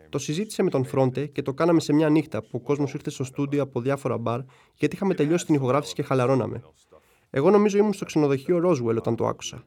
Το 0.09 0.19
συζήτησε 0.19 0.63
με 0.63 0.71
τον 0.71 0.85
Φρόντε 0.85 1.27
και 1.27 1.43
το 1.43 1.55
κάναμε 1.55 1.81
σε 1.81 1.93
μια 1.93 2.09
νύχτα 2.09 2.41
που 2.41 2.49
ο 2.53 2.61
κόσμος 2.61 2.95
ήρθε 2.95 3.11
στο 3.11 3.25
στούντιο 3.25 3.63
από 3.63 3.81
διάφορα 3.81 4.19
μπαρ 4.19 4.41
γιατί 4.75 4.95
είχαμε 4.95 5.15
τελειώσει 5.15 5.47
την 5.47 5.55
ηχογράφηση 5.55 5.95
και 5.95 6.03
χαλαρώναμε. 6.03 6.63
Εγώ 7.31 7.51
νομίζω 7.51 7.79
ήμουν 7.79 7.93
στο 7.93 8.05
ξενοδοχείο 8.05 8.63
Roswell 8.65 8.97
όταν 8.97 9.17
το 9.17 9.27
άκουσα. 9.27 9.65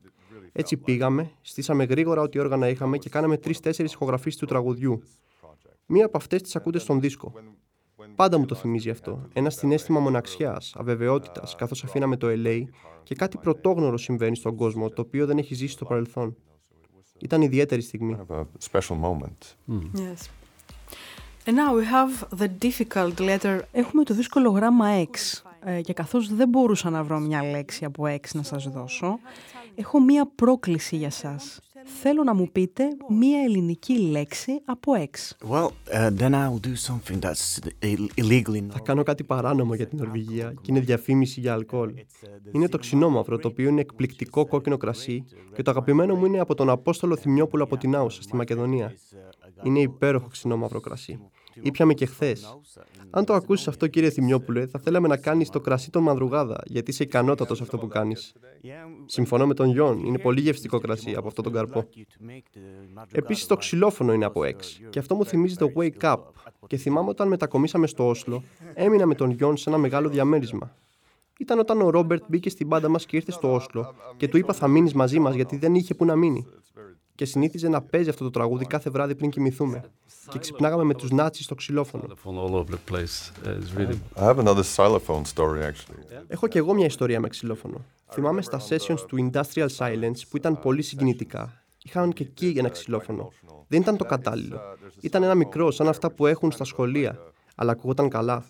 Έτσι 0.52 0.78
πήγαμε, 0.78 1.32
στήσαμε 1.41 1.84
γρήγορα 1.84 2.22
ό,τι 2.22 2.39
όργανα 2.39 2.67
είχαμε 2.67 2.98
και 2.98 3.10
κάναμε 3.10 3.38
τρει-τέσσερι 3.38 3.89
ηχογραφήσεις 3.91 4.39
του 4.39 4.45
τραγουδιού. 4.45 5.02
Μία 5.86 6.06
από 6.06 6.17
αυτές 6.17 6.41
τις 6.41 6.56
ακούτε 6.56 6.80
στον 6.80 7.00
δίσκο. 7.00 7.34
Πάντα 8.15 8.38
μου 8.38 8.45
το 8.45 8.56
θυμίζει 8.56 8.89
αυτό. 8.89 9.28
Ένα 9.34 9.50
συνέστημα 9.50 10.00
μοναξιάς, 10.00 10.76
αβεβαιότητας, 10.78 11.56
καθώς 11.56 11.84
αφήναμε 11.84 12.17
το 12.17 12.28
LA 12.30 12.63
και 13.04 13.15
κάτι 13.15 13.38
πρωτόγνωρο 13.38 13.98
συμβαίνει 13.98 14.36
στον 14.36 14.56
κόσμο, 14.56 14.89
το 14.89 15.02
οποίο 15.02 15.26
δεν 15.26 15.38
έχει 15.38 15.54
ζήσει 15.54 15.74
στο 15.74 15.86
παρελθόν. 15.86 16.36
Ήταν 17.19 17.41
ιδιαίτερη 17.41 17.82
στιγμή. 17.82 18.17
Yes. 19.95 20.30
And 21.45 21.56
now 21.56 21.74
we 21.74 21.84
have 21.84 22.39
the 22.39 22.50
difficult 22.65 23.19
letter. 23.19 23.60
Έχουμε 23.72 24.04
το 24.04 24.13
δύσκολο 24.13 24.50
γράμμα 24.50 24.86
X 25.04 25.41
ε, 25.63 25.82
και 25.82 25.93
καθώς 25.93 26.36
δεν 26.36 26.50
μπορούσα 26.50 26.89
να 26.89 27.04
βρω 27.04 27.19
μια 27.19 27.43
λέξη 27.43 27.86
από 27.86 28.04
X 28.08 28.26
να 28.34 28.43
σας 28.43 28.69
δώσω, 28.69 29.19
έχω 29.76 30.00
μια 30.00 30.32
πρόκληση 30.36 30.95
για 30.95 31.10
σας. 31.10 31.60
Θέλω 32.02 32.24
να 32.24 32.34
μου 32.34 32.50
πείτε 32.52 32.84
μία 33.10 33.43
ελληνική 33.43 34.00
λέξη 34.00 34.62
από 34.65 34.93
X. 34.95 35.48
Well, 35.50 35.65
uh, 35.65 36.10
then 36.17 36.34
I'll 36.34 36.60
do 36.67 36.76
something 36.76 37.19
that's 37.19 37.60
illegally 38.15 38.63
Θα 38.69 38.80
κάνω 38.80 39.04
κάτι 39.04 39.24
παράνομο 39.24 39.74
για 39.74 39.88
την 39.88 39.98
Νορβηγία 39.98 40.54
και 40.62 40.72
είναι 40.72 40.80
διαφήμιση 40.80 41.39
για 41.39 41.54
αλκοόλ. 41.54 41.93
Είναι 42.52 42.67
το 42.67 42.78
ξινόμαυρο, 42.78 43.38
το 43.38 43.48
οποίο 43.48 43.69
είναι 43.69 43.82
εκπληκτικό 43.82 44.45
κόκκινο 44.45 44.78
κρασί 44.78 45.26
και 45.56 45.62
το 45.62 45.72
αγαπημένο 45.72 46.15
μου 46.15 46.26
είναι 46.26 46.39
από 46.39 46.56
τον 46.56 46.69
Απόστολο 46.69 47.15
Θυμιόπουλο 47.15 47.63
από 47.63 47.78
την 47.78 47.95
Άουσα, 47.95 48.22
στη 48.22 48.36
Μακεδονία. 48.36 48.93
Είναι 49.63 49.80
υπέροχο 49.80 50.28
ξινόμαυρο 50.28 50.80
κρασί. 50.80 51.19
Ήπιαμε 51.62 51.93
και 51.93 52.06
χθες. 52.06 52.60
Αν 53.10 53.26
το 53.26 53.34
ακούσεις 53.34 53.67
αυτό, 53.67 53.88
κύριε 53.88 54.10
Θυμιόπουλε, 54.10 54.67
θα 54.67 54.80
θέλαμε 54.80 55.08
να 55.08 55.17
κάνεις 55.17 55.50
το 55.50 55.60
κρασί 55.60 55.89
των 55.89 56.04
Μανδρουγάδα, 56.04 56.62
γιατί 56.65 56.91
είσαι 56.91 57.04
ικανότατος 57.04 57.62
αυτό 57.62 57.78
που 57.78 57.88
κάνεις. 57.88 58.34
Συμφωνώ 59.06 59.48
με 59.48 59.54
τον 59.54 59.69
Γιόν, 59.69 60.06
είναι 60.06 60.19
πολύ 60.19 60.41
γευστικό 60.41 60.80
κρασί 60.80 61.13
από 61.15 61.28
αυτόν 61.28 61.43
τον 61.43 61.54
καρπό. 61.54 61.88
Επίσης, 63.12 63.45
το 63.45 63.56
ξυλόφωνο 63.56 64.13
είναι 64.13 64.26
από 64.26 64.43
έξι. 64.43 64.88
Και 64.89 65.00
αυτό 65.00 65.15
μου 65.15 65.26
θυμίζει 65.26 65.56
το 65.56 65.72
Wake 65.76 66.02
Up. 66.02 66.17
Και 66.67 66.78
θυμάμαι 66.78 67.10
όταν 67.10 67.28
μετακομίσαμε 67.28 67.88
στο 67.88 68.08
Όσλο, 68.08 68.43
έμεινα 68.74 69.06
με 69.06 69.15
τον 69.15 69.30
Γιόν 69.30 69.58
σε 69.58 69.69
ένα 69.69 69.78
μεγάλο 69.78 70.10
διαμέρισμα. 70.10 70.76
Ήταν 71.39 71.60
όταν 71.60 71.82
ο 71.82 71.89
Ρόμπερτ 71.89 72.24
μπήκε 72.28 72.50
στην 72.50 72.67
μπάντα 72.67 72.89
μας 72.89 73.06
και 73.06 73.15
ήρθε 73.15 73.32
στο 73.32 73.54
Όσλο 73.54 73.95
και 74.17 74.28
του 74.28 74.38
είπα 74.38 74.54
θα 74.54 74.67
μείνεις 74.67 74.93
μαζί 74.93 75.19
μας 75.19 75.36
γιατί 75.36 75.58
δεν 75.58 75.76
είχε 75.76 75.93
που 75.93 76.06
να 76.06 76.15
μείνει 76.15 76.45
και 77.19 77.25
συνήθιζε 77.25 77.69
να 77.69 77.82
παίζει 77.82 78.10
αυτό 78.10 78.23
το 78.23 78.29
τραγούδι 78.29 78.65
κάθε 78.65 78.89
βράδυ 78.89 79.15
πριν 79.15 79.29
κοιμηθούμε. 79.29 79.84
Και 80.29 80.39
ξυπνάγαμε 80.39 80.84
με 80.84 80.93
τους 80.93 81.12
Νάτσις 81.12 81.45
στο 81.45 81.55
ξυλόφωνο. 81.55 82.03
Έχω 86.27 86.47
και 86.47 86.58
εγώ 86.58 86.73
μια 86.73 86.86
ιστορία 86.86 87.19
με 87.19 87.27
ξυλόφωνο. 87.27 87.86
Θυμάμαι 88.12 88.41
στα 88.41 88.62
sessions 88.69 88.99
του 89.08 89.29
Industrial 89.32 89.67
Silence 89.77 90.21
που 90.29 90.38
ήταν 90.38 90.60
πολύ 90.60 90.82
συγκινητικά. 90.82 91.63
Είχαν 91.84 92.13
και 92.13 92.23
εκεί 92.23 92.55
ένα 92.58 92.69
ξυλόφωνο. 92.69 93.32
Δεν 93.67 93.82
ήταν 93.82 93.97
το 93.97 94.05
κατάλληλο. 94.05 94.60
Ήταν 95.01 95.23
ένα 95.23 95.36
μικρό, 95.36 95.71
σαν 95.71 95.88
αυτά 95.88 96.12
που 96.12 96.25
έχουν 96.25 96.51
στα 96.51 96.63
σχολεία, 96.63 97.19
αλλά 97.55 97.71
ακούγονταν 97.71 98.10
καλά. 98.10 98.45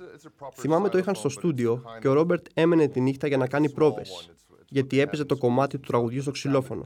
Θυμάμαι 0.55 0.89
το 0.89 0.97
είχαν 0.97 1.15
στο 1.15 1.29
στούντιο 1.29 1.83
και 1.99 2.07
ο 2.07 2.13
Ρόμπερτ 2.13 2.45
έμενε 2.53 2.87
τη 2.87 3.01
νύχτα 3.01 3.27
για 3.27 3.37
να 3.37 3.47
κάνει 3.47 3.69
πρόβες, 3.69 4.31
γιατί 4.67 4.99
έπαιζε 4.99 5.25
το 5.25 5.37
κομμάτι 5.37 5.77
του 5.77 5.87
τραγουδιού 5.87 6.21
στο 6.21 6.31
ξυλόφωνο. 6.31 6.85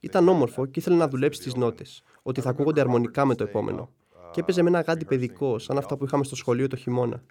Ήταν 0.00 0.28
όμορφο 0.28 0.66
και 0.66 0.78
ήθελε 0.78 0.96
να 0.96 1.08
δουλέψει 1.08 1.40
τι 1.40 1.58
νότες, 1.58 2.02
ότι 2.22 2.40
θα 2.40 2.50
ακούγονται 2.50 2.80
αρμονικά 2.80 3.24
με 3.24 3.34
το 3.34 3.44
επόμενο. 3.44 3.90
Και 4.32 4.40
έπαιζε 4.40 4.62
με 4.62 4.68
ένα 4.68 4.80
γάντι 4.80 5.04
παιδικό, 5.04 5.58
σαν 5.58 5.78
αυτά 5.78 5.96
που 5.96 6.04
είχαμε 6.04 6.24
στο 6.24 6.36
σχολείο 6.36 6.66
το 6.66 6.76
χειμώνα. 6.76 7.22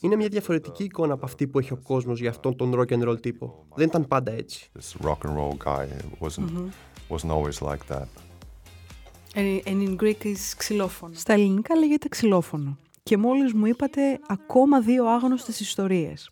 Είναι 0.00 0.16
μια 0.16 0.28
διαφορετική 0.28 0.84
εικόνα 0.84 1.12
από 1.12 1.24
αυτή 1.24 1.46
που 1.46 1.58
έχει 1.58 1.72
ο 1.72 1.78
κόσμος 1.82 2.20
για 2.20 2.30
αυτόν 2.30 2.56
τον 2.56 2.74
rock 2.74 2.92
and 2.92 3.08
roll 3.08 3.20
τύπο. 3.22 3.66
Δεν 3.74 3.86
ήταν 3.86 4.06
πάντα 4.06 4.32
έτσι. 4.32 4.70
rock 5.02 5.18
and 5.26 5.36
roll 5.36 5.56
guy 5.64 5.86
wasn't, 6.20 6.50
wasn't 7.08 7.30
always 7.30 7.68
like 7.68 7.86
that. 7.88 8.06
And 9.34 9.62
in 9.66 9.96
Greek 9.96 10.24
is 10.24 10.54
ξυλόφωνο. 10.56 11.14
Στα 11.14 11.32
ελληνικά 11.32 11.76
λέγεται 11.76 12.08
ξυλόφωνο. 12.08 12.78
Και 13.02 13.16
μόλις 13.16 13.52
μου 13.52 13.66
είπατε 13.66 14.20
ακόμα 14.28 14.80
δύο 14.80 15.06
άγνωστες 15.06 15.60
ιστορίες. 15.60 16.30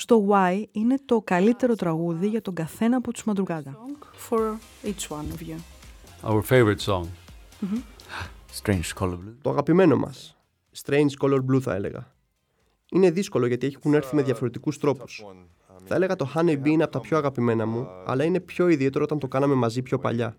Στο 0.00 0.26
Y 0.30 0.64
είναι 0.70 0.98
το 1.04 1.20
καλύτερο 1.24 1.74
τραγούδι 1.74 2.28
για 2.28 2.42
τον 2.42 2.54
καθένα 2.54 2.96
από 2.96 3.12
τους 3.12 3.24
Μαντρουγάδα. 3.24 3.78
For 4.30 4.38
each 4.84 5.08
one 5.08 5.26
of 5.34 5.48
you. 5.48 5.56
Our 6.30 6.42
favorite 6.48 6.80
song. 6.86 7.04
Strange 8.62 8.94
Color 8.98 9.12
Blue. 9.12 9.34
Το 9.42 9.50
αγαπημένο 9.50 9.96
μας. 9.96 10.36
Strange 10.84 11.10
Color 11.20 11.38
Blue 11.50 11.60
θα 11.60 11.74
έλεγα. 11.74 12.14
Είναι 12.90 13.10
δύσκολο 13.10 13.46
γιατί 13.46 13.66
έχουν 13.66 13.94
έρθει 13.94 14.14
με 14.14 14.22
διαφορετικούς 14.22 14.78
τρόπους. 14.78 15.26
Θα 15.84 15.94
έλεγα 15.94 16.16
το 16.16 16.32
Honey 16.34 16.62
Bee 16.62 16.66
είναι 16.66 16.82
από 16.82 16.92
τα 16.92 17.00
πιο 17.00 17.16
αγαπημένα 17.16 17.66
μου, 17.66 17.88
αλλά 18.06 18.24
είναι 18.24 18.40
πιο 18.40 18.68
ιδιαίτερο 18.68 19.04
όταν 19.04 19.18
το 19.18 19.28
κάναμε 19.28 19.54
μαζί 19.54 19.82
πιο 19.82 19.98
παλιά. 19.98 20.36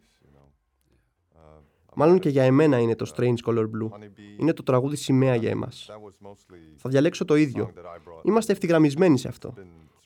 Μάλλον 1.99 2.19
και 2.19 2.29
για 2.29 2.43
εμένα 2.43 2.79
είναι 2.79 2.95
το 2.95 3.13
Strange 3.15 3.35
Color 3.45 3.63
Blue. 3.63 3.89
Είναι 4.37 4.53
το 4.53 4.63
τραγούδι 4.63 4.95
σημαία 4.95 5.35
για 5.35 5.49
εμάς. 5.49 5.89
Θα 6.75 6.89
διαλέξω 6.89 7.25
το 7.25 7.35
ίδιο. 7.35 7.73
Είμαστε 8.23 8.51
ευθυγραμμισμένοι 8.51 9.17
σε 9.17 9.27
αυτό. 9.27 9.53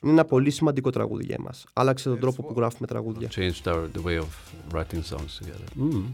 Είναι 0.02 0.12
ένα 0.12 0.24
πολύ 0.24 0.50
σημαντικό 0.50 0.90
τραγούδι 0.90 1.24
για 1.24 1.36
εμάς. 1.38 1.66
Άλλαξε 1.72 2.08
τον 2.08 2.18
τρόπο 2.18 2.42
που 2.42 2.54
γράφουμε 2.56 2.86
τραγούδια. 2.86 3.28
Changed 3.34 3.72
our, 3.72 3.74
the 3.74 4.04
way 4.06 4.18
of 4.18 4.26
writing 4.72 5.02
songs 5.10 5.38
together. 5.40 5.68
Mm. 5.80 6.04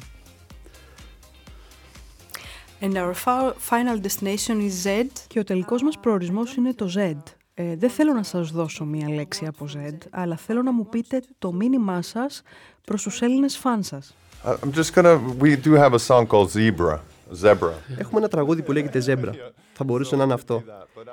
And 2.80 2.94
our 2.94 3.14
fa- 3.24 3.54
final 3.70 4.00
destination 4.06 4.56
is 4.68 4.88
Z. 4.88 5.06
Και 5.26 5.38
ο 5.38 5.44
τελικός 5.44 5.82
μας 5.82 5.98
προορισμός 5.98 6.54
είναι 6.54 6.74
το 6.74 6.90
Z. 6.96 7.16
Ε, 7.54 7.76
δεν 7.76 7.90
θέλω 7.90 8.12
να 8.12 8.22
σας 8.22 8.50
δώσω 8.50 8.84
μία 8.84 9.08
λέξη 9.08 9.46
από 9.46 9.66
Z, 9.74 9.92
αλλά 10.10 10.36
θέλω 10.36 10.62
να 10.62 10.72
μου 10.72 10.88
πείτε 10.88 11.22
το 11.38 11.52
μήνυμά 11.52 12.02
σας 12.02 12.42
προς 12.84 13.02
τους 13.02 13.22
Έλληνες 13.22 13.56
φαν 13.56 13.82
σας. 13.82 14.14
Uh, 14.44 14.56
I'm 14.62 14.72
just 14.72 14.94
gonna. 14.94 15.18
We 15.38 15.56
do 15.56 15.72
have 15.74 15.92
a 15.92 15.98
song 15.98 16.26
called 16.26 16.50
Zebra. 16.50 17.00
Zebra. 17.42 17.72
Έχουμε 17.96 18.18
ένα 18.18 18.28
τραγούδι 18.28 18.62
που 18.62 18.72
λέγεται 18.72 19.00
Ζέμπρα. 19.00 19.32
Θα 19.72 19.84
μπορούσε 19.84 20.16
να 20.16 20.24
είναι 20.24 20.32
αυτό. 20.32 20.62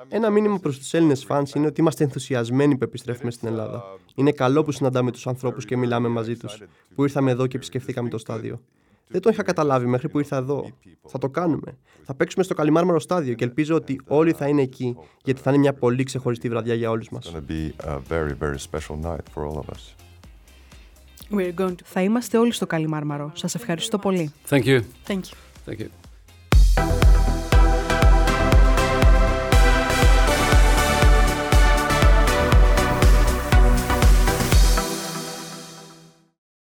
Ένα 0.09 0.29
μήνυμα 0.29 0.59
προς 0.59 0.77
τους 0.77 0.93
Έλληνες 0.93 1.23
φαν 1.23 1.45
είναι 1.55 1.67
ότι 1.67 1.81
είμαστε 1.81 2.03
ενθουσιασμένοι 2.03 2.77
που 2.77 2.83
επιστρέφουμε 2.83 3.31
στην 3.31 3.47
Ελλάδα. 3.47 3.83
Είναι 4.15 4.31
καλό 4.31 4.63
που 4.63 4.71
συναντάμε 4.71 5.11
τους 5.11 5.27
ανθρώπους 5.27 5.65
και 5.65 5.77
μιλάμε 5.77 6.07
μαζί 6.07 6.35
τους. 6.35 6.61
Που 6.95 7.03
ήρθαμε 7.03 7.31
εδώ 7.31 7.47
και 7.47 7.55
επισκεφθήκαμε 7.55 8.09
το 8.09 8.17
στάδιο. 8.17 8.61
Δεν 9.07 9.21
το 9.21 9.29
είχα 9.29 9.43
καταλάβει 9.43 9.85
μέχρι 9.85 10.09
που 10.09 10.19
ήρθα 10.19 10.37
εδώ. 10.37 10.69
Θα 11.05 11.17
το 11.17 11.29
κάνουμε. 11.29 11.77
Θα 12.03 12.13
παίξουμε 12.13 12.43
στο 12.43 12.53
Καλιμάρμαρο 12.53 12.99
στάδιο 12.99 13.33
και 13.33 13.43
ελπίζω 13.43 13.75
ότι 13.75 14.01
όλοι 14.07 14.31
θα 14.31 14.47
είναι 14.47 14.61
εκεί, 14.61 14.97
γιατί 15.23 15.41
θα 15.41 15.49
είναι 15.49 15.59
μια 15.59 15.73
πολύ 15.73 16.03
ξεχωριστή 16.03 16.49
βραδιά 16.49 16.73
για 16.73 16.89
όλους 16.89 17.09
μας. 17.09 17.33
We're 21.31 21.53
going 21.57 21.69
to... 21.69 21.83
Θα 21.83 22.01
είμαστε 22.01 22.37
όλοι 22.37 22.51
στο 22.51 22.67
Καλή 22.67 22.87
Μάρμαρο. 22.87 23.31
Σας 23.35 23.55
ευχαριστώ 23.55 23.97
πολύ. 23.97 24.31
Thank 24.49 24.63
you. 24.63 24.81
Thank 25.07 25.11
you. 25.11 25.33
Thank 25.65 25.79
you. 25.79 27.06